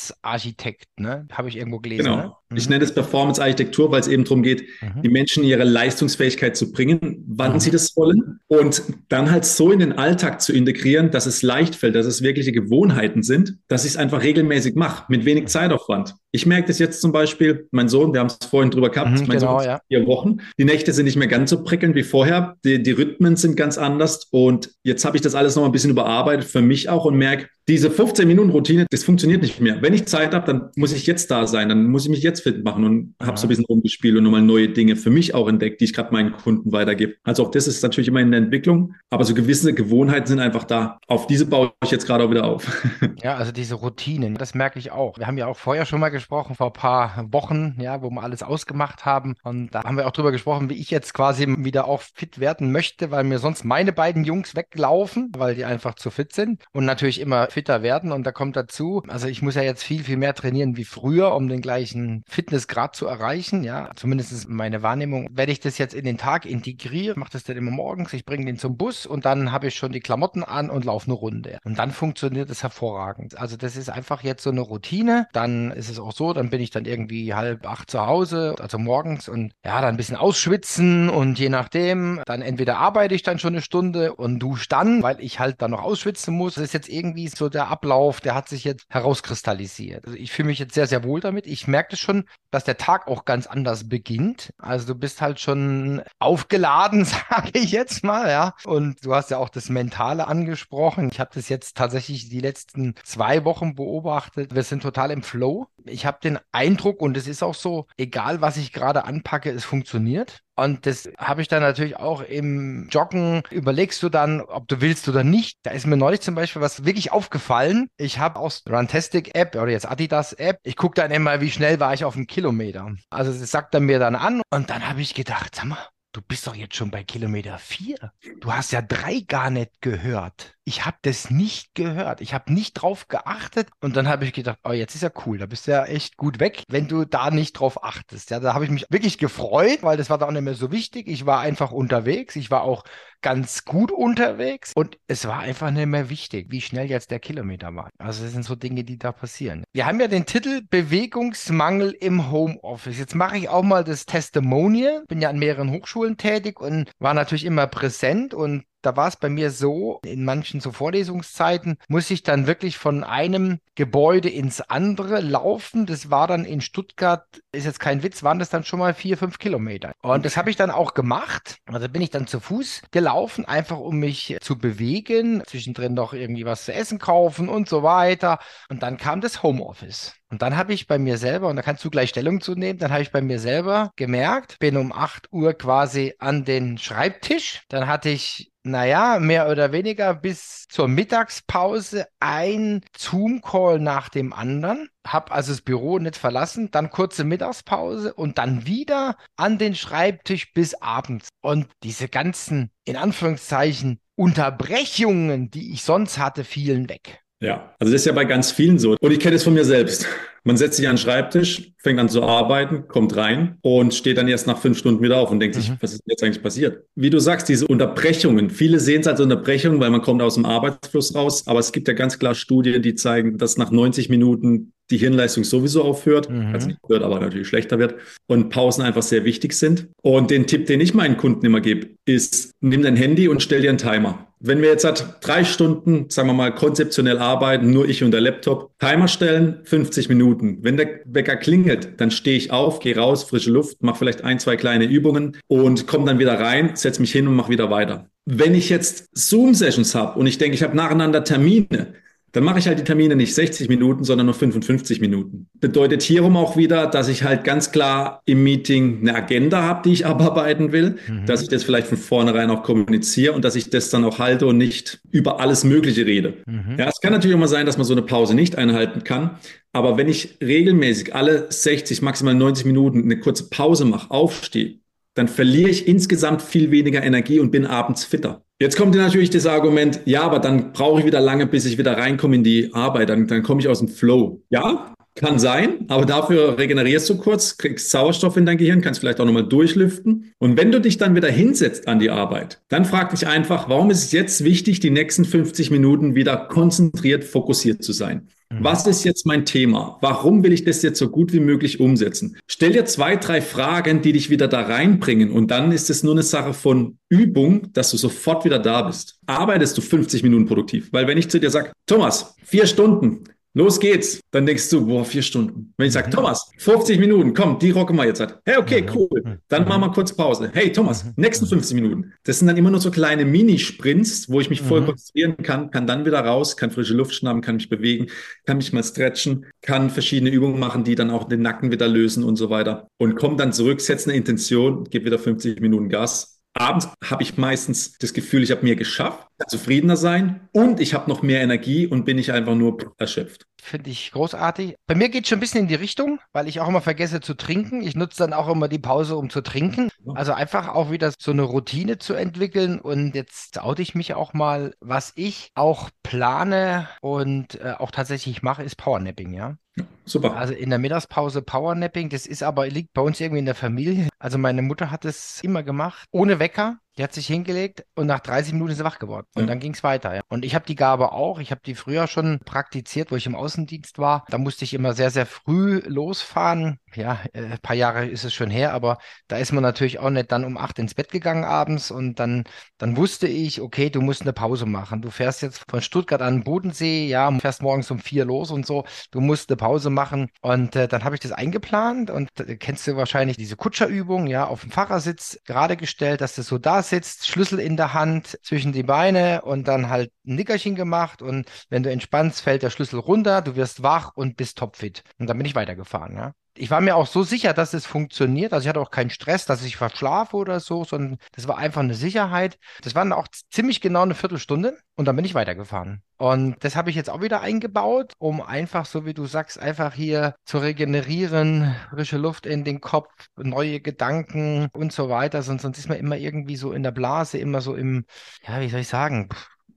Performance-Architekt, 0.08 1.00
ne? 1.00 1.26
Habe 1.32 1.48
ich 1.48 1.56
irgendwo 1.56 1.78
gelesen. 1.78 2.04
Genau. 2.04 2.16
Ne? 2.16 2.36
Ich 2.54 2.68
nenne 2.68 2.82
es 2.82 2.94
Performance-Architektur, 2.94 3.90
weil 3.90 4.00
es 4.00 4.08
eben 4.08 4.24
darum 4.24 4.42
geht, 4.42 4.64
mhm. 4.80 5.02
die 5.02 5.10
Menschen 5.10 5.44
ihre 5.44 5.64
Leistungsfähigkeit 5.64 6.56
zu 6.56 6.72
bringen, 6.72 7.24
wann 7.28 7.54
mhm. 7.54 7.60
sie 7.60 7.70
das 7.70 7.94
wollen 7.94 8.40
und 8.46 8.82
dann 9.10 9.30
halt 9.30 9.44
so 9.44 9.70
in 9.70 9.80
den 9.80 9.92
Alltag 9.92 10.40
zu 10.40 10.54
integrieren, 10.54 11.10
dass 11.10 11.26
es 11.26 11.42
leicht 11.42 11.74
fällt, 11.74 11.94
dass 11.94 12.06
es 12.06 12.22
wirkliche 12.22 12.52
Gewohnheiten 12.52 13.22
sind, 13.22 13.58
dass 13.68 13.84
ich 13.84 13.92
es 13.92 13.96
einfach 13.98 14.22
regelmäßig 14.22 14.76
mache, 14.76 15.04
mit 15.08 15.26
wenig 15.26 15.44
mhm. 15.44 15.48
Zeitaufwand. 15.48 16.14
Ich 16.30 16.46
merke 16.46 16.68
das 16.68 16.78
jetzt 16.78 17.02
zum 17.02 17.12
Beispiel, 17.12 17.68
mein 17.70 17.88
Sohn, 17.88 18.14
wir 18.14 18.20
haben 18.20 18.28
es 18.28 18.46
vorhin 18.48 18.70
drüber 18.70 18.90
gehabt, 18.90 19.10
mhm, 19.10 19.26
mein 19.26 19.38
genau, 19.38 19.58
Sohn 19.58 19.66
ja. 19.66 19.80
vier 19.88 20.06
Wochen. 20.06 20.38
Die 20.58 20.64
Nächte 20.64 20.92
sind 20.94 21.04
nicht 21.04 21.16
mehr 21.16 21.28
ganz 21.28 21.50
so 21.50 21.62
prickelnd 21.62 21.94
wie 21.96 22.02
vorher, 22.02 22.56
die, 22.64 22.82
die 22.82 22.92
Rhythmen 22.92 23.36
sind 23.36 23.56
ganz 23.56 23.76
anders 23.76 24.26
und 24.30 24.70
jetzt 24.84 25.04
habe 25.04 25.16
ich 25.16 25.22
das 25.22 25.34
alles 25.34 25.54
noch 25.56 25.66
ein 25.66 25.72
bisschen 25.72 25.90
überarbeitet 25.90 26.46
für 26.46 26.62
mich 26.62 26.88
auch 26.88 27.04
und 27.04 27.16
merke, 27.16 27.48
diese 27.68 27.90
15 27.90 28.26
Minuten 28.26 28.48
Routine, 28.48 28.86
das 28.90 29.04
funktioniert 29.04 29.42
nicht 29.42 29.60
mehr. 29.60 29.82
Wenn 29.82 29.92
ich 29.92 30.06
Zeit 30.06 30.34
habe, 30.34 30.46
dann 30.46 30.70
muss 30.74 30.92
ich 30.92 31.06
jetzt 31.06 31.30
da 31.30 31.46
sein, 31.46 31.68
dann 31.68 31.84
muss 31.84 32.04
ich 32.04 32.10
mich 32.10 32.22
jetzt 32.22 32.37
fit 32.40 32.64
machen 32.64 32.84
und 32.84 33.14
ja. 33.20 33.28
habe 33.28 33.38
so 33.38 33.46
ein 33.46 33.48
bisschen 33.48 33.64
rumgespielt 33.64 34.16
und 34.16 34.24
nochmal 34.24 34.42
neue 34.42 34.68
Dinge 34.68 34.96
für 34.96 35.10
mich 35.10 35.34
auch 35.34 35.48
entdeckt, 35.48 35.80
die 35.80 35.84
ich 35.84 35.92
gerade 35.92 36.12
meinen 36.12 36.32
Kunden 36.32 36.72
weitergebe. 36.72 37.16
Also 37.24 37.46
auch 37.46 37.50
das 37.50 37.66
ist 37.66 37.82
natürlich 37.82 38.08
immer 38.08 38.20
in 38.20 38.30
der 38.30 38.40
Entwicklung, 38.40 38.94
aber 39.10 39.24
so 39.24 39.34
gewisse 39.34 39.74
Gewohnheiten 39.74 40.26
sind 40.26 40.40
einfach 40.40 40.64
da. 40.64 40.98
Auf 41.06 41.26
diese 41.26 41.46
baue 41.46 41.72
ich 41.84 41.90
jetzt 41.90 42.06
gerade 42.06 42.24
auch 42.24 42.30
wieder 42.30 42.44
auf. 42.44 42.66
Ja, 43.22 43.34
also 43.34 43.50
diese 43.50 43.74
Routinen, 43.74 44.36
das 44.36 44.54
merke 44.54 44.78
ich 44.78 44.92
auch. 44.92 45.18
Wir 45.18 45.26
haben 45.26 45.38
ja 45.38 45.46
auch 45.46 45.56
vorher 45.56 45.86
schon 45.86 45.98
mal 45.98 46.10
gesprochen, 46.10 46.54
vor 46.54 46.68
ein 46.68 46.72
paar 46.72 47.26
Wochen, 47.32 47.76
ja, 47.80 48.00
wo 48.00 48.10
wir 48.10 48.22
alles 48.22 48.44
ausgemacht 48.44 49.04
haben. 49.04 49.34
Und 49.42 49.74
da 49.74 49.82
haben 49.82 49.96
wir 49.96 50.06
auch 50.06 50.12
drüber 50.12 50.30
gesprochen, 50.30 50.70
wie 50.70 50.74
ich 50.74 50.90
jetzt 50.90 51.14
quasi 51.14 51.46
wieder 51.58 51.86
auch 51.86 52.02
fit 52.02 52.38
werden 52.38 52.70
möchte, 52.70 53.10
weil 53.10 53.24
mir 53.24 53.38
sonst 53.38 53.64
meine 53.64 53.92
beiden 53.92 54.24
Jungs 54.24 54.54
weglaufen, 54.54 55.32
weil 55.36 55.56
die 55.56 55.64
einfach 55.64 55.94
zu 55.94 56.10
fit 56.10 56.32
sind 56.32 56.64
und 56.72 56.84
natürlich 56.84 57.20
immer 57.20 57.48
fitter 57.48 57.82
werden. 57.82 58.12
Und 58.12 58.24
da 58.24 58.32
kommt 58.32 58.56
dazu, 58.56 59.02
also 59.08 59.26
ich 59.26 59.42
muss 59.42 59.56
ja 59.56 59.62
jetzt 59.62 59.82
viel, 59.82 60.04
viel 60.04 60.16
mehr 60.16 60.34
trainieren 60.34 60.76
wie 60.76 60.84
früher, 60.84 61.34
um 61.34 61.48
den 61.48 61.60
gleichen 61.60 62.22
Fitnessgrad 62.28 62.94
zu 62.94 63.06
erreichen. 63.06 63.64
Ja, 63.64 63.90
zumindest 63.96 64.48
meine 64.48 64.82
Wahrnehmung. 64.82 65.28
Werde 65.32 65.52
ich 65.52 65.60
das 65.60 65.78
jetzt 65.78 65.94
in 65.94 66.04
den 66.04 66.18
Tag 66.18 66.46
integrieren, 66.46 67.18
mache 67.18 67.32
das 67.32 67.44
dann 67.44 67.56
immer 67.56 67.70
morgens, 67.70 68.12
ich 68.12 68.24
bringe 68.24 68.44
den 68.44 68.58
zum 68.58 68.76
Bus 68.76 69.06
und 69.06 69.24
dann 69.24 69.50
habe 69.52 69.68
ich 69.68 69.74
schon 69.74 69.92
die 69.92 70.00
Klamotten 70.00 70.44
an 70.44 70.70
und 70.70 70.84
laufe 70.84 71.06
eine 71.06 71.14
Runde. 71.14 71.58
Und 71.64 71.78
dann 71.78 71.90
funktioniert 71.90 72.50
es 72.50 72.62
hervorragend. 72.62 73.38
Also 73.38 73.56
das 73.56 73.76
ist 73.76 73.90
einfach 73.90 74.22
jetzt 74.22 74.42
so 74.42 74.50
eine 74.50 74.60
Routine. 74.60 75.26
Dann 75.32 75.70
ist 75.70 75.88
es 75.90 75.98
auch 75.98 76.12
so, 76.12 76.32
dann 76.32 76.50
bin 76.50 76.60
ich 76.60 76.70
dann 76.70 76.84
irgendwie 76.84 77.34
halb 77.34 77.66
acht 77.66 77.90
zu 77.90 78.06
Hause, 78.06 78.54
also 78.60 78.78
morgens 78.78 79.28
und 79.28 79.52
ja, 79.64 79.80
dann 79.80 79.94
ein 79.94 79.96
bisschen 79.96 80.16
ausschwitzen 80.16 81.08
und 81.08 81.38
je 81.38 81.48
nachdem, 81.48 82.20
dann 82.26 82.42
entweder 82.42 82.78
arbeite 82.78 83.14
ich 83.14 83.22
dann 83.22 83.38
schon 83.38 83.54
eine 83.54 83.62
Stunde 83.62 84.14
und 84.14 84.38
dusche 84.38 84.68
dann, 84.68 85.02
weil 85.02 85.20
ich 85.20 85.40
halt 85.40 85.60
dann 85.62 85.70
noch 85.70 85.82
ausschwitzen 85.82 86.34
muss. 86.34 86.54
Das 86.54 86.64
ist 86.64 86.74
jetzt 86.74 86.88
irgendwie 86.88 87.28
so 87.28 87.48
der 87.48 87.68
Ablauf, 87.68 88.20
der 88.20 88.34
hat 88.34 88.48
sich 88.48 88.64
jetzt 88.64 88.86
herauskristallisiert. 88.88 90.04
Also 90.04 90.16
ich 90.16 90.32
fühle 90.32 90.48
mich 90.48 90.58
jetzt 90.58 90.74
sehr, 90.74 90.86
sehr 90.86 91.04
wohl 91.04 91.20
damit. 91.20 91.46
Ich 91.46 91.66
merke 91.66 91.90
das 91.90 92.00
schon, 92.00 92.17
dass 92.50 92.64
der 92.64 92.76
Tag 92.76 93.06
auch 93.08 93.24
ganz 93.24 93.46
anders 93.46 93.88
beginnt. 93.88 94.52
Also 94.58 94.86
du 94.86 94.94
bist 94.94 95.20
halt 95.20 95.40
schon 95.40 96.02
aufgeladen, 96.18 97.04
sage 97.30 97.50
ich 97.54 97.72
jetzt 97.72 98.04
mal, 98.04 98.30
ja. 98.30 98.54
Und 98.64 99.04
du 99.04 99.14
hast 99.14 99.30
ja 99.30 99.38
auch 99.38 99.48
das 99.48 99.68
Mentale 99.68 100.26
angesprochen. 100.26 101.08
Ich 101.12 101.20
habe 101.20 101.30
das 101.34 101.48
jetzt 101.48 101.76
tatsächlich 101.76 102.28
die 102.28 102.40
letzten 102.40 102.94
zwei 103.04 103.44
Wochen 103.44 103.74
beobachtet. 103.74 104.54
Wir 104.54 104.62
sind 104.62 104.82
total 104.82 105.10
im 105.10 105.22
Flow. 105.22 105.68
Ich 105.84 106.06
habe 106.06 106.18
den 106.22 106.38
Eindruck, 106.52 107.00
und 107.00 107.16
es 107.16 107.26
ist 107.26 107.42
auch 107.42 107.54
so, 107.54 107.86
egal 107.96 108.40
was 108.40 108.56
ich 108.56 108.72
gerade 108.72 109.04
anpacke, 109.04 109.50
es 109.50 109.64
funktioniert. 109.64 110.40
Und 110.56 110.86
das 110.86 111.08
habe 111.18 111.40
ich 111.40 111.48
dann 111.48 111.62
natürlich 111.62 111.96
auch 111.96 112.20
im 112.20 112.88
Joggen. 112.90 113.42
Überlegst 113.50 114.02
du 114.02 114.08
dann, 114.08 114.40
ob 114.40 114.66
du 114.66 114.80
willst 114.80 115.08
oder 115.08 115.22
nicht. 115.22 115.58
Da 115.62 115.70
ist 115.70 115.86
mir 115.86 115.96
neulich 115.96 116.20
zum 116.20 116.34
Beispiel 116.34 116.60
was 116.60 116.84
wirklich 116.84 117.12
aufgefallen. 117.12 117.88
Ich 117.96 118.18
habe 118.18 118.40
aus 118.40 118.64
Runtastic 118.68 119.34
App 119.34 119.54
oder 119.54 119.68
jetzt 119.68 119.88
Adidas 119.88 120.32
App, 120.32 120.58
ich 120.64 120.76
gucke 120.76 121.00
dann 121.00 121.10
immer, 121.10 121.40
wie 121.40 121.50
schnell 121.50 121.78
war 121.78 121.94
ich 121.94 122.04
auf 122.04 122.14
dem 122.14 122.26
Kilometer. 122.26 122.92
Also 123.10 123.32
das 123.32 123.50
sagt 123.50 123.74
er 123.74 123.80
mir 123.80 123.98
dann 123.98 124.16
an. 124.16 124.42
Und 124.50 124.70
dann 124.70 124.88
habe 124.88 125.00
ich 125.00 125.14
gedacht, 125.14 125.54
sag 125.54 125.66
mal, 125.66 125.78
du 126.12 126.20
bist 126.22 126.46
doch 126.46 126.54
jetzt 126.54 126.74
schon 126.74 126.90
bei 126.90 127.04
Kilometer 127.04 127.58
4. 127.58 128.12
Du 128.40 128.52
hast 128.52 128.72
ja 128.72 128.82
drei 128.82 129.20
gar 129.20 129.50
nicht 129.50 129.80
gehört. 129.80 130.56
Ich 130.68 130.84
habe 130.84 130.98
das 131.00 131.30
nicht 131.30 131.74
gehört. 131.74 132.20
Ich 132.20 132.34
habe 132.34 132.52
nicht 132.52 132.74
drauf 132.74 133.08
geachtet. 133.08 133.70
Und 133.80 133.96
dann 133.96 134.06
habe 134.06 134.26
ich 134.26 134.34
gedacht, 134.34 134.58
oh, 134.64 134.72
jetzt 134.72 134.94
ist 134.94 135.00
ja 135.00 135.10
cool. 135.24 135.38
Da 135.38 135.46
bist 135.46 135.66
du 135.66 135.70
ja 135.70 135.86
echt 135.86 136.18
gut 136.18 136.40
weg, 136.40 136.62
wenn 136.68 136.88
du 136.88 137.06
da 137.06 137.30
nicht 137.30 137.54
drauf 137.54 137.82
achtest. 137.82 138.28
Ja, 138.28 138.38
da 138.38 138.52
habe 138.52 138.66
ich 138.66 138.70
mich 138.70 138.84
wirklich 138.90 139.16
gefreut, 139.16 139.78
weil 139.80 139.96
das 139.96 140.10
war 140.10 140.18
dann 140.18 140.28
auch 140.28 140.32
nicht 140.32 140.42
mehr 140.42 140.52
so 140.52 140.70
wichtig. 140.70 141.08
Ich 141.08 141.24
war 141.24 141.40
einfach 141.40 141.72
unterwegs. 141.72 142.36
Ich 142.36 142.50
war 142.50 142.64
auch 142.64 142.84
ganz 143.22 143.64
gut 143.64 143.90
unterwegs 143.90 144.72
und 144.74 144.98
es 145.06 145.26
war 145.26 145.40
einfach 145.40 145.70
nicht 145.70 145.86
mehr 145.86 146.10
wichtig, 146.10 146.46
wie 146.50 146.60
schnell 146.60 146.88
jetzt 146.88 147.10
der 147.10 147.18
Kilometer 147.18 147.74
war. 147.74 147.88
Also 147.98 148.22
das 148.22 148.32
sind 148.32 148.44
so 148.44 148.54
Dinge, 148.54 148.84
die 148.84 148.98
da 148.98 149.12
passieren. 149.12 149.64
Wir 149.72 149.86
haben 149.86 150.00
ja 150.00 150.08
den 150.08 150.26
Titel 150.26 150.62
Bewegungsmangel 150.68 151.92
im 151.92 152.30
Homeoffice. 152.30 152.98
Jetzt 152.98 153.14
mache 153.14 153.38
ich 153.38 153.48
auch 153.48 153.64
mal 153.64 153.84
das 153.84 154.06
Testimonial. 154.06 155.04
Bin 155.08 155.20
ja 155.20 155.30
an 155.30 155.38
mehreren 155.38 155.70
Hochschulen 155.70 156.16
tätig 156.16 156.60
und 156.60 156.90
war 156.98 157.14
natürlich 157.14 157.44
immer 157.44 157.66
präsent 157.66 158.34
und 158.34 158.64
da 158.82 158.96
war 158.96 159.08
es 159.08 159.16
bei 159.16 159.28
mir 159.28 159.50
so, 159.50 160.00
in 160.04 160.24
manchen 160.24 160.60
so 160.60 160.72
Vorlesungszeiten 160.72 161.78
muss 161.88 162.10
ich 162.10 162.22
dann 162.22 162.46
wirklich 162.46 162.78
von 162.78 163.04
einem 163.04 163.58
Gebäude 163.74 164.28
ins 164.28 164.60
andere 164.60 165.20
laufen. 165.20 165.86
Das 165.86 166.10
war 166.10 166.26
dann 166.26 166.44
in 166.44 166.60
Stuttgart, 166.60 167.24
ist 167.52 167.66
jetzt 167.66 167.80
kein 167.80 168.02
Witz, 168.02 168.22
waren 168.22 168.38
das 168.38 168.50
dann 168.50 168.64
schon 168.64 168.78
mal 168.78 168.94
vier, 168.94 169.18
fünf 169.18 169.38
Kilometer. 169.38 169.92
Und 170.02 170.24
das 170.24 170.36
habe 170.36 170.50
ich 170.50 170.56
dann 170.56 170.70
auch 170.70 170.94
gemacht. 170.94 171.58
Also 171.66 171.88
bin 171.88 172.02
ich 172.02 172.10
dann 172.10 172.26
zu 172.26 172.40
Fuß 172.40 172.82
gelaufen, 172.90 173.44
einfach 173.44 173.78
um 173.78 173.96
mich 173.96 174.36
zu 174.40 174.58
bewegen, 174.58 175.42
zwischendrin 175.46 175.94
noch 175.94 176.12
irgendwie 176.12 176.44
was 176.44 176.64
zu 176.64 176.72
essen 176.72 176.98
kaufen 176.98 177.48
und 177.48 177.68
so 177.68 177.82
weiter. 177.82 178.38
Und 178.68 178.82
dann 178.82 178.96
kam 178.96 179.20
das 179.20 179.42
Homeoffice. 179.42 180.14
Und 180.30 180.42
dann 180.42 180.56
habe 180.56 180.74
ich 180.74 180.86
bei 180.86 180.98
mir 180.98 181.16
selber, 181.16 181.48
und 181.48 181.56
da 181.56 181.62
kannst 181.62 181.84
du 181.84 181.90
gleich 181.90 182.10
Stellung 182.10 182.40
zu 182.40 182.54
nehmen, 182.54 182.78
dann 182.78 182.90
habe 182.90 183.02
ich 183.02 183.12
bei 183.12 183.22
mir 183.22 183.38
selber 183.38 183.92
gemerkt, 183.96 184.58
bin 184.58 184.76
um 184.76 184.92
8 184.92 185.32
Uhr 185.32 185.54
quasi 185.54 186.14
an 186.18 186.44
den 186.44 186.76
Schreibtisch. 186.76 187.62
Dann 187.68 187.86
hatte 187.86 188.10
ich 188.10 188.52
naja, 188.70 189.18
mehr 189.20 189.48
oder 189.48 189.72
weniger 189.72 190.14
bis 190.14 190.66
zur 190.68 190.88
Mittagspause 190.88 192.06
ein 192.20 192.82
Zoom-Call 192.96 193.78
nach 193.78 194.08
dem 194.08 194.32
anderen. 194.32 194.88
Hab 195.06 195.32
also 195.32 195.52
das 195.52 195.62
Büro 195.62 195.98
nicht 195.98 196.16
verlassen, 196.16 196.70
dann 196.70 196.90
kurze 196.90 197.24
Mittagspause 197.24 198.14
und 198.14 198.38
dann 198.38 198.66
wieder 198.66 199.16
an 199.36 199.58
den 199.58 199.74
Schreibtisch 199.74 200.52
bis 200.52 200.74
abends. 200.74 201.28
Und 201.40 201.68
diese 201.82 202.08
ganzen, 202.08 202.70
in 202.84 202.96
Anführungszeichen, 202.96 204.00
Unterbrechungen, 204.16 205.50
die 205.50 205.72
ich 205.72 205.82
sonst 205.84 206.18
hatte, 206.18 206.44
fielen 206.44 206.88
weg. 206.88 207.22
Ja, 207.40 207.72
also 207.78 207.92
das 207.92 208.02
ist 208.02 208.06
ja 208.06 208.12
bei 208.12 208.24
ganz 208.24 208.50
vielen 208.50 208.78
so. 208.78 208.96
Und 209.00 209.12
ich 209.12 209.20
kenne 209.20 209.36
es 209.36 209.44
von 209.44 209.54
mir 209.54 209.64
selbst. 209.64 210.06
Man 210.44 210.56
setzt 210.56 210.76
sich 210.76 210.88
an 210.88 210.94
den 210.94 210.98
Schreibtisch, 210.98 211.72
fängt 211.78 212.00
an 212.00 212.08
zu 212.08 212.22
arbeiten, 212.22 212.88
kommt 212.88 213.14
rein 213.16 213.58
und 213.60 213.94
steht 213.94 214.18
dann 214.18 214.28
erst 214.28 214.46
nach 214.46 214.58
fünf 214.58 214.78
Stunden 214.78 215.02
wieder 215.02 215.18
auf 215.18 215.30
und 215.30 215.40
denkt 215.40 215.56
mhm. 215.56 215.60
sich, 215.60 215.72
was 215.80 215.92
ist 215.92 216.02
jetzt 216.06 216.22
eigentlich 216.22 216.42
passiert? 216.42 216.84
Wie 216.94 217.10
du 217.10 217.20
sagst, 217.20 217.48
diese 217.48 217.66
Unterbrechungen. 217.66 218.50
Viele 218.50 218.80
sehen 218.80 219.02
es 219.02 219.06
als 219.06 219.20
Unterbrechung, 219.20 219.78
weil 219.78 219.90
man 219.90 220.02
kommt 220.02 220.22
aus 220.22 220.34
dem 220.34 220.46
Arbeitsfluss 220.46 221.14
raus. 221.14 221.46
Aber 221.46 221.60
es 221.60 221.70
gibt 221.70 221.86
ja 221.86 221.94
ganz 221.94 222.18
klar 222.18 222.34
Studien, 222.34 222.82
die 222.82 222.94
zeigen, 222.94 223.38
dass 223.38 223.56
nach 223.56 223.70
90 223.70 224.08
Minuten 224.08 224.72
die 224.90 224.96
Hirnleistung 224.96 225.44
sowieso 225.44 225.82
aufhört, 225.82 226.30
mhm. 226.30 226.54
also 226.54 226.68
nicht 226.68 226.78
wird, 226.88 227.02
aber 227.02 227.20
natürlich 227.20 227.46
schlechter 227.46 227.78
wird 227.78 227.96
und 228.26 228.48
Pausen 228.48 228.82
einfach 228.82 229.02
sehr 229.02 229.24
wichtig 229.24 229.52
sind. 229.52 229.88
Und 230.02 230.30
den 230.30 230.46
Tipp, 230.46 230.66
den 230.66 230.80
ich 230.80 230.94
meinen 230.94 231.18
Kunden 231.18 231.44
immer 231.44 231.60
gebe, 231.60 231.90
ist, 232.06 232.52
nimm 232.60 232.82
dein 232.82 232.96
Handy 232.96 233.28
und 233.28 233.42
stell 233.42 233.60
dir 233.60 233.68
einen 233.68 233.78
Timer. 233.78 234.27
Wenn 234.40 234.62
wir 234.62 234.68
jetzt 234.68 234.84
halt 234.84 235.04
drei 235.20 235.44
Stunden, 235.44 236.06
sagen 236.10 236.28
wir 236.28 236.32
mal, 236.32 236.54
konzeptionell 236.54 237.18
arbeiten, 237.18 237.70
nur 237.70 237.88
ich 237.88 238.04
und 238.04 238.12
der 238.12 238.20
Laptop, 238.20 238.70
Timer 238.78 239.08
stellen, 239.08 239.60
50 239.64 240.08
Minuten. 240.08 240.58
Wenn 240.62 240.76
der 240.76 241.00
Wecker 241.06 241.36
klingelt, 241.36 242.00
dann 242.00 242.10
stehe 242.10 242.36
ich 242.36 242.52
auf, 242.52 242.78
gehe 242.78 242.96
raus, 242.96 243.24
frische 243.24 243.50
Luft, 243.50 243.82
mache 243.82 243.98
vielleicht 243.98 244.22
ein, 244.22 244.38
zwei 244.38 244.56
kleine 244.56 244.84
Übungen 244.84 245.36
und 245.48 245.86
komme 245.86 246.04
dann 246.04 246.18
wieder 246.18 246.38
rein, 246.38 246.76
setze 246.76 247.00
mich 247.00 247.12
hin 247.12 247.26
und 247.26 247.34
mache 247.34 247.50
wieder 247.50 247.70
weiter. 247.70 248.08
Wenn 248.26 248.54
ich 248.54 248.68
jetzt 248.68 249.08
Zoom-Sessions 249.12 249.94
habe 249.94 250.18
und 250.18 250.26
ich 250.26 250.38
denke, 250.38 250.54
ich 250.54 250.62
habe 250.62 250.76
nacheinander 250.76 251.24
Termine, 251.24 251.94
dann 252.32 252.44
mache 252.44 252.58
ich 252.58 252.66
halt 252.66 252.78
die 252.78 252.84
Termine 252.84 253.16
nicht 253.16 253.34
60 253.34 253.68
Minuten, 253.68 254.04
sondern 254.04 254.26
nur 254.26 254.34
55 254.34 255.00
Minuten. 255.00 255.48
Bedeutet 255.60 256.02
hierum 256.02 256.36
auch 256.36 256.56
wieder, 256.56 256.86
dass 256.86 257.08
ich 257.08 257.24
halt 257.24 257.44
ganz 257.44 257.72
klar 257.72 258.22
im 258.26 258.42
Meeting 258.42 259.00
eine 259.00 259.14
Agenda 259.14 259.62
habe, 259.62 259.82
die 259.84 259.92
ich 259.92 260.06
abarbeiten 260.06 260.72
will, 260.72 260.96
mhm. 261.08 261.26
dass 261.26 261.42
ich 261.42 261.48
das 261.48 261.64
vielleicht 261.64 261.86
von 261.86 261.98
vornherein 261.98 262.50
auch 262.50 262.62
kommuniziere 262.62 263.32
und 263.32 263.44
dass 263.44 263.56
ich 263.56 263.70
das 263.70 263.90
dann 263.90 264.04
auch 264.04 264.18
halte 264.18 264.46
und 264.46 264.58
nicht 264.58 265.00
über 265.10 265.40
alles 265.40 265.64
Mögliche 265.64 266.04
rede. 266.04 266.34
Mhm. 266.46 266.76
Ja, 266.78 266.88
es 266.88 267.00
kann 267.00 267.12
natürlich 267.12 267.34
auch 267.34 267.40
mal 267.40 267.48
sein, 267.48 267.66
dass 267.66 267.78
man 267.78 267.86
so 267.86 267.94
eine 267.94 268.02
Pause 268.02 268.34
nicht 268.34 268.56
einhalten 268.56 269.04
kann. 269.04 269.38
Aber 269.72 269.96
wenn 269.96 270.08
ich 270.08 270.38
regelmäßig 270.42 271.14
alle 271.14 271.46
60, 271.50 272.02
maximal 272.02 272.34
90 272.34 272.66
Minuten 272.66 273.04
eine 273.04 273.18
kurze 273.20 273.48
Pause 273.48 273.84
mache, 273.84 274.10
aufstehe, 274.10 274.80
dann 275.14 275.28
verliere 275.28 275.70
ich 275.70 275.88
insgesamt 275.88 276.42
viel 276.42 276.70
weniger 276.70 277.02
Energie 277.02 277.40
und 277.40 277.50
bin 277.50 277.66
abends 277.66 278.04
fitter. 278.04 278.44
Jetzt 278.60 278.76
kommt 278.76 278.96
natürlich 278.96 279.30
das 279.30 279.46
Argument, 279.46 280.00
ja, 280.04 280.22
aber 280.22 280.40
dann 280.40 280.72
brauche 280.72 280.98
ich 280.98 281.06
wieder 281.06 281.20
lange, 281.20 281.46
bis 281.46 281.64
ich 281.64 281.78
wieder 281.78 281.96
reinkomme 281.96 282.34
in 282.34 282.42
die 282.42 282.74
Arbeit, 282.74 283.08
dann, 283.08 283.28
dann 283.28 283.44
komme 283.44 283.60
ich 283.60 283.68
aus 283.68 283.78
dem 283.78 283.86
Flow. 283.86 284.42
Ja, 284.50 284.94
kann 285.14 285.38
sein, 285.38 285.84
aber 285.88 286.06
dafür 286.06 286.58
regenerierst 286.58 287.08
du 287.08 287.18
kurz, 287.18 287.56
kriegst 287.56 287.90
Sauerstoff 287.90 288.36
in 288.36 288.46
dein 288.46 288.58
Gehirn, 288.58 288.80
kannst 288.80 288.98
vielleicht 289.00 289.20
auch 289.20 289.24
nochmal 289.24 289.46
durchlüften. 289.46 290.32
Und 290.38 290.56
wenn 290.56 290.72
du 290.72 290.80
dich 290.80 290.96
dann 290.96 291.14
wieder 291.14 291.28
hinsetzt 291.28 291.86
an 291.86 292.00
die 292.00 292.10
Arbeit, 292.10 292.60
dann 292.68 292.84
frag 292.84 293.10
dich 293.10 293.26
einfach, 293.26 293.68
warum 293.68 293.90
ist 293.90 294.04
es 294.04 294.12
jetzt 294.12 294.42
wichtig, 294.42 294.80
die 294.80 294.90
nächsten 294.90 295.24
50 295.24 295.70
Minuten 295.70 296.14
wieder 296.16 296.36
konzentriert, 296.36 297.24
fokussiert 297.24 297.82
zu 297.84 297.92
sein? 297.92 298.28
Mhm. 298.50 298.64
Was 298.64 298.86
ist 298.86 299.04
jetzt 299.04 299.26
mein 299.26 299.44
Thema? 299.44 299.98
Warum 300.00 300.42
will 300.42 300.52
ich 300.52 300.64
das 300.64 300.82
jetzt 300.82 300.98
so 300.98 301.10
gut 301.10 301.32
wie 301.32 301.40
möglich 301.40 301.80
umsetzen? 301.80 302.36
Stell 302.46 302.72
dir 302.72 302.86
zwei, 302.86 303.16
drei 303.16 303.42
Fragen, 303.42 304.00
die 304.00 304.12
dich 304.12 304.30
wieder 304.30 304.48
da 304.48 304.62
reinbringen 304.62 305.30
und 305.30 305.50
dann 305.50 305.70
ist 305.70 305.90
es 305.90 306.02
nur 306.02 306.14
eine 306.14 306.22
Sache 306.22 306.54
von 306.54 306.98
Übung, 307.08 307.72
dass 307.72 307.90
du 307.90 307.96
sofort 307.98 308.44
wieder 308.44 308.58
da 308.58 308.82
bist. 308.82 309.18
Arbeitest 309.26 309.76
du 309.76 309.82
50 309.82 310.22
Minuten 310.22 310.46
produktiv? 310.46 310.88
Weil 310.92 311.06
wenn 311.06 311.18
ich 311.18 311.28
zu 311.28 311.38
dir 311.38 311.50
sage, 311.50 311.72
Thomas, 311.86 312.36
vier 312.42 312.66
Stunden, 312.66 313.24
Los 313.58 313.80
geht's. 313.80 314.20
Dann 314.30 314.46
denkst 314.46 314.70
du, 314.70 314.86
boah, 314.86 315.04
vier 315.04 315.20
Stunden. 315.20 315.74
Wenn 315.76 315.88
ich 315.88 315.92
sage, 315.92 316.06
mhm. 316.06 316.12
Thomas, 316.12 316.48
50 316.58 317.00
Minuten, 317.00 317.34
komm, 317.34 317.58
die 317.58 317.72
rocken 317.72 317.96
wir 317.96 318.06
jetzt 318.06 318.20
halt. 318.20 318.38
Hey, 318.44 318.56
okay, 318.56 318.82
mhm. 318.82 318.90
cool. 318.94 319.40
Dann 319.48 319.66
machen 319.66 319.80
wir 319.80 319.90
kurz 319.90 320.14
Pause. 320.14 320.52
Hey, 320.54 320.70
Thomas, 320.70 321.04
mhm. 321.04 321.14
nächsten 321.16 321.44
50 321.44 321.74
Minuten. 321.74 322.12
Das 322.22 322.38
sind 322.38 322.46
dann 322.46 322.56
immer 322.56 322.70
nur 322.70 322.78
so 322.78 322.92
kleine 322.92 323.24
Mini-Sprints, 323.24 324.30
wo 324.30 324.40
ich 324.40 324.48
mich 324.48 324.62
voll 324.62 324.84
konzentrieren 324.84 325.36
kann, 325.38 325.72
kann 325.72 325.88
dann 325.88 326.06
wieder 326.06 326.20
raus, 326.20 326.56
kann 326.56 326.70
frische 326.70 326.94
Luft 326.94 327.14
schnappen, 327.14 327.42
kann 327.42 327.56
mich 327.56 327.68
bewegen, 327.68 328.06
kann 328.46 328.58
mich 328.58 328.72
mal 328.72 328.84
stretchen, 328.84 329.46
kann 329.60 329.90
verschiedene 329.90 330.30
Übungen 330.30 330.60
machen, 330.60 330.84
die 330.84 330.94
dann 330.94 331.10
auch 331.10 331.24
den 331.24 331.42
Nacken 331.42 331.72
wieder 331.72 331.88
lösen 331.88 332.22
und 332.22 332.36
so 332.36 332.50
weiter. 332.50 332.86
Und 332.96 333.16
komm 333.16 333.36
dann 333.36 333.52
zurück, 333.52 333.80
setze 333.80 334.08
eine 334.08 334.16
Intention, 334.16 334.84
gebe 334.84 335.06
wieder 335.06 335.18
50 335.18 335.60
Minuten 335.60 335.88
Gas 335.88 336.37
abends 336.58 336.88
habe 337.04 337.22
ich 337.22 337.36
meistens 337.36 337.96
das 337.98 338.12
Gefühl, 338.12 338.42
ich 338.42 338.50
habe 338.50 338.62
mir 338.62 338.76
geschafft, 338.76 339.28
zufriedener 339.46 339.96
sein 339.96 340.48
und 340.52 340.80
ich 340.80 340.94
habe 340.94 341.08
noch 341.08 341.22
mehr 341.22 341.40
Energie 341.40 341.86
und 341.86 342.04
bin 342.04 342.18
ich 342.18 342.32
einfach 342.32 342.54
nur 342.54 342.76
erschöpft. 342.98 343.46
Finde 343.60 343.90
ich 343.90 344.12
großartig. 344.12 344.76
Bei 344.86 344.94
mir 344.94 345.08
geht 345.08 345.24
es 345.24 345.28
schon 345.28 345.38
ein 345.38 345.40
bisschen 345.40 345.62
in 345.62 345.68
die 345.68 345.74
Richtung, 345.74 346.20
weil 346.32 346.48
ich 346.48 346.60
auch 346.60 346.68
immer 346.68 346.80
vergesse 346.80 347.20
zu 347.20 347.34
trinken. 347.34 347.82
Ich 347.82 347.96
nutze 347.96 348.18
dann 348.18 348.32
auch 348.32 348.48
immer 348.48 348.68
die 348.68 348.78
Pause, 348.78 349.16
um 349.16 349.30
zu 349.30 349.40
trinken. 349.40 349.90
Also 350.14 350.32
einfach 350.32 350.68
auch 350.68 350.90
wieder 350.90 351.12
so 351.18 351.32
eine 351.32 351.42
Routine 351.42 351.98
zu 351.98 352.14
entwickeln. 352.14 352.80
Und 352.80 353.14
jetzt 353.14 353.60
oute 353.60 353.82
ich 353.82 353.94
mich 353.94 354.14
auch 354.14 354.32
mal, 354.32 354.74
was 354.80 355.12
ich 355.16 355.50
auch 355.54 355.90
plane 356.02 356.88
und 357.00 357.60
äh, 357.60 357.74
auch 357.78 357.90
tatsächlich 357.90 358.42
mache, 358.42 358.62
ist 358.62 358.76
Powernapping, 358.76 359.34
ja. 359.34 359.56
Super. 360.04 360.36
Also 360.36 360.54
in 360.54 360.70
der 360.70 360.78
Mittagspause 360.78 361.42
Powernapping, 361.42 362.08
das 362.08 362.26
ist 362.26 362.42
aber, 362.42 362.66
liegt 362.68 362.92
bei 362.94 363.02
uns 363.02 363.20
irgendwie 363.20 363.40
in 363.40 363.46
der 363.46 363.54
Familie. 363.54 364.08
Also 364.18 364.38
meine 364.38 364.62
Mutter 364.62 364.90
hat 364.90 365.04
es 365.04 365.42
immer 365.42 365.62
gemacht, 365.62 366.06
ohne 366.10 366.38
Wecker. 366.38 366.78
Die 366.96 367.04
hat 367.04 367.12
sich 367.12 367.28
hingelegt 367.28 367.84
und 367.94 368.08
nach 368.08 368.18
30 368.18 368.54
Minuten 368.54 368.72
ist 368.72 368.78
sie 368.78 368.84
wach 368.84 368.98
geworden. 368.98 369.24
Und 369.36 369.42
ja. 369.42 369.46
dann 369.46 369.60
ging 369.60 369.72
es 369.72 369.84
weiter. 369.84 370.16
Ja. 370.16 370.22
Und 370.28 370.44
ich 370.44 370.56
habe 370.56 370.66
die 370.66 370.74
Gabe 370.74 371.12
auch. 371.12 371.38
Ich 371.38 371.52
habe 371.52 371.60
die 371.64 371.76
früher 371.76 372.08
schon 372.08 372.40
praktiziert, 372.44 373.12
wo 373.12 373.16
ich 373.16 373.26
im 373.26 373.36
Außendienst 373.36 373.98
war. 373.98 374.24
Da 374.30 374.36
musste 374.36 374.64
ich 374.64 374.74
immer 374.74 374.94
sehr, 374.94 375.12
sehr 375.12 375.24
früh 375.24 375.80
losfahren. 375.86 376.80
Ja, 376.96 377.20
äh, 377.34 377.52
ein 377.52 377.58
paar 377.62 377.76
Jahre 377.76 378.06
ist 378.06 378.24
es 378.24 378.34
schon 378.34 378.50
her, 378.50 378.74
aber 378.74 378.98
da 379.28 379.36
ist 379.36 379.52
man 379.52 379.62
natürlich 379.62 380.00
auch 380.00 380.10
nicht 380.10 380.32
dann 380.32 380.44
um 380.44 380.56
acht 380.56 380.80
ins 380.80 380.94
Bett 380.94 381.12
gegangen 381.12 381.44
abends. 381.44 381.92
Und 381.92 382.18
dann, 382.18 382.42
dann 382.78 382.96
wusste 382.96 383.28
ich, 383.28 383.60
okay, 383.60 383.90
du 383.90 384.00
musst 384.00 384.22
eine 384.22 384.32
Pause 384.32 384.66
machen. 384.66 385.00
Du 385.00 385.10
fährst 385.10 385.42
jetzt 385.42 385.62
von 385.70 385.80
Stuttgart 385.80 386.20
an 386.20 386.38
den 386.38 386.44
Bodensee, 386.44 387.06
ja, 387.06 387.30
fährst 387.38 387.62
morgens 387.62 387.92
um 387.92 388.00
vier 388.00 388.24
los 388.24 388.50
und 388.50 388.66
so. 388.66 388.84
Du 389.12 389.20
musst 389.20 389.50
eine 389.50 389.56
Pause 389.56 389.67
machen. 389.90 390.30
Und 390.40 390.76
äh, 390.76 390.88
dann 390.88 391.04
habe 391.04 391.14
ich 391.14 391.20
das 391.20 391.32
eingeplant 391.32 392.10
und 392.10 392.28
äh, 392.40 392.56
kennst 392.56 392.86
du 392.86 392.96
wahrscheinlich 392.96 393.36
diese 393.36 393.56
Kutscherübung, 393.56 394.26
ja, 394.26 394.46
auf 394.46 394.62
dem 394.62 394.70
Fahrersitz 394.70 395.40
gerade 395.44 395.76
gestellt, 395.76 396.20
dass 396.20 396.34
das 396.34 396.46
so 396.46 396.58
da 396.58 396.82
sitzt, 396.82 397.26
Schlüssel 397.26 397.60
in 397.60 397.76
der 397.76 397.94
Hand 397.94 398.38
zwischen 398.42 398.72
die 398.72 398.82
Beine 398.82 399.42
und 399.42 399.68
dann 399.68 399.88
halt 399.88 400.10
ein 400.26 400.34
Nickerchen 400.36 400.74
gemacht 400.74 401.22
und 401.22 401.48
wenn 401.68 401.82
du 401.82 401.90
entspannst, 401.90 402.40
fällt 402.40 402.62
der 402.62 402.70
Schlüssel 402.70 402.98
runter, 402.98 403.42
du 403.42 403.56
wirst 403.56 403.82
wach 403.82 404.12
und 404.14 404.36
bist 404.36 404.58
topfit. 404.58 405.02
Und 405.18 405.28
dann 405.28 405.36
bin 405.38 405.46
ich 405.46 405.54
weitergefahren, 405.54 406.16
ja 406.16 406.32
ich 406.54 406.70
war 406.70 406.80
mir 406.80 406.96
auch 406.96 407.06
so 407.06 407.22
sicher, 407.22 407.52
dass 407.52 407.74
es 407.74 407.86
funktioniert. 407.86 408.52
Also 408.52 408.64
ich 408.64 408.68
hatte 408.68 408.80
auch 408.80 408.90
keinen 408.90 409.10
Stress, 409.10 409.46
dass 409.46 409.64
ich 409.64 409.76
verschlafe 409.76 410.36
oder 410.36 410.60
so, 410.60 410.84
sondern 410.84 411.18
das 411.32 411.46
war 411.48 411.58
einfach 411.58 411.80
eine 411.80 411.94
Sicherheit. 411.94 412.58
Das 412.82 412.94
waren 412.94 413.12
auch 413.12 413.28
ziemlich 413.50 413.80
genau 413.80 414.02
eine 414.02 414.14
Viertelstunde 414.14 414.78
und 414.96 415.04
dann 415.04 415.16
bin 415.16 415.24
ich 415.24 415.34
weitergefahren. 415.34 416.02
Und 416.16 416.56
das 416.64 416.74
habe 416.74 416.90
ich 416.90 416.96
jetzt 416.96 417.10
auch 417.10 417.22
wieder 417.22 417.40
eingebaut, 417.40 418.14
um 418.18 418.40
einfach, 418.40 418.86
so 418.86 419.06
wie 419.06 419.14
du 419.14 419.26
sagst, 419.26 419.58
einfach 419.58 419.94
hier 419.94 420.34
zu 420.44 420.58
regenerieren, 420.58 421.76
frische 421.90 422.18
Luft 422.18 422.44
in 422.44 422.64
den 422.64 422.80
Kopf, 422.80 423.12
neue 423.36 423.80
Gedanken 423.80 424.68
und 424.72 424.92
so 424.92 425.08
weiter. 425.08 425.42
Sonst, 425.42 425.62
sonst 425.62 425.78
ist 425.78 425.88
man 425.88 425.98
immer 425.98 426.16
irgendwie 426.16 426.56
so 426.56 426.72
in 426.72 426.82
der 426.82 426.90
Blase, 426.90 427.38
immer 427.38 427.60
so 427.60 427.76
im, 427.76 428.04
ja, 428.46 428.60
wie 428.60 428.68
soll 428.68 428.80
ich 428.80 428.88
sagen, 428.88 429.28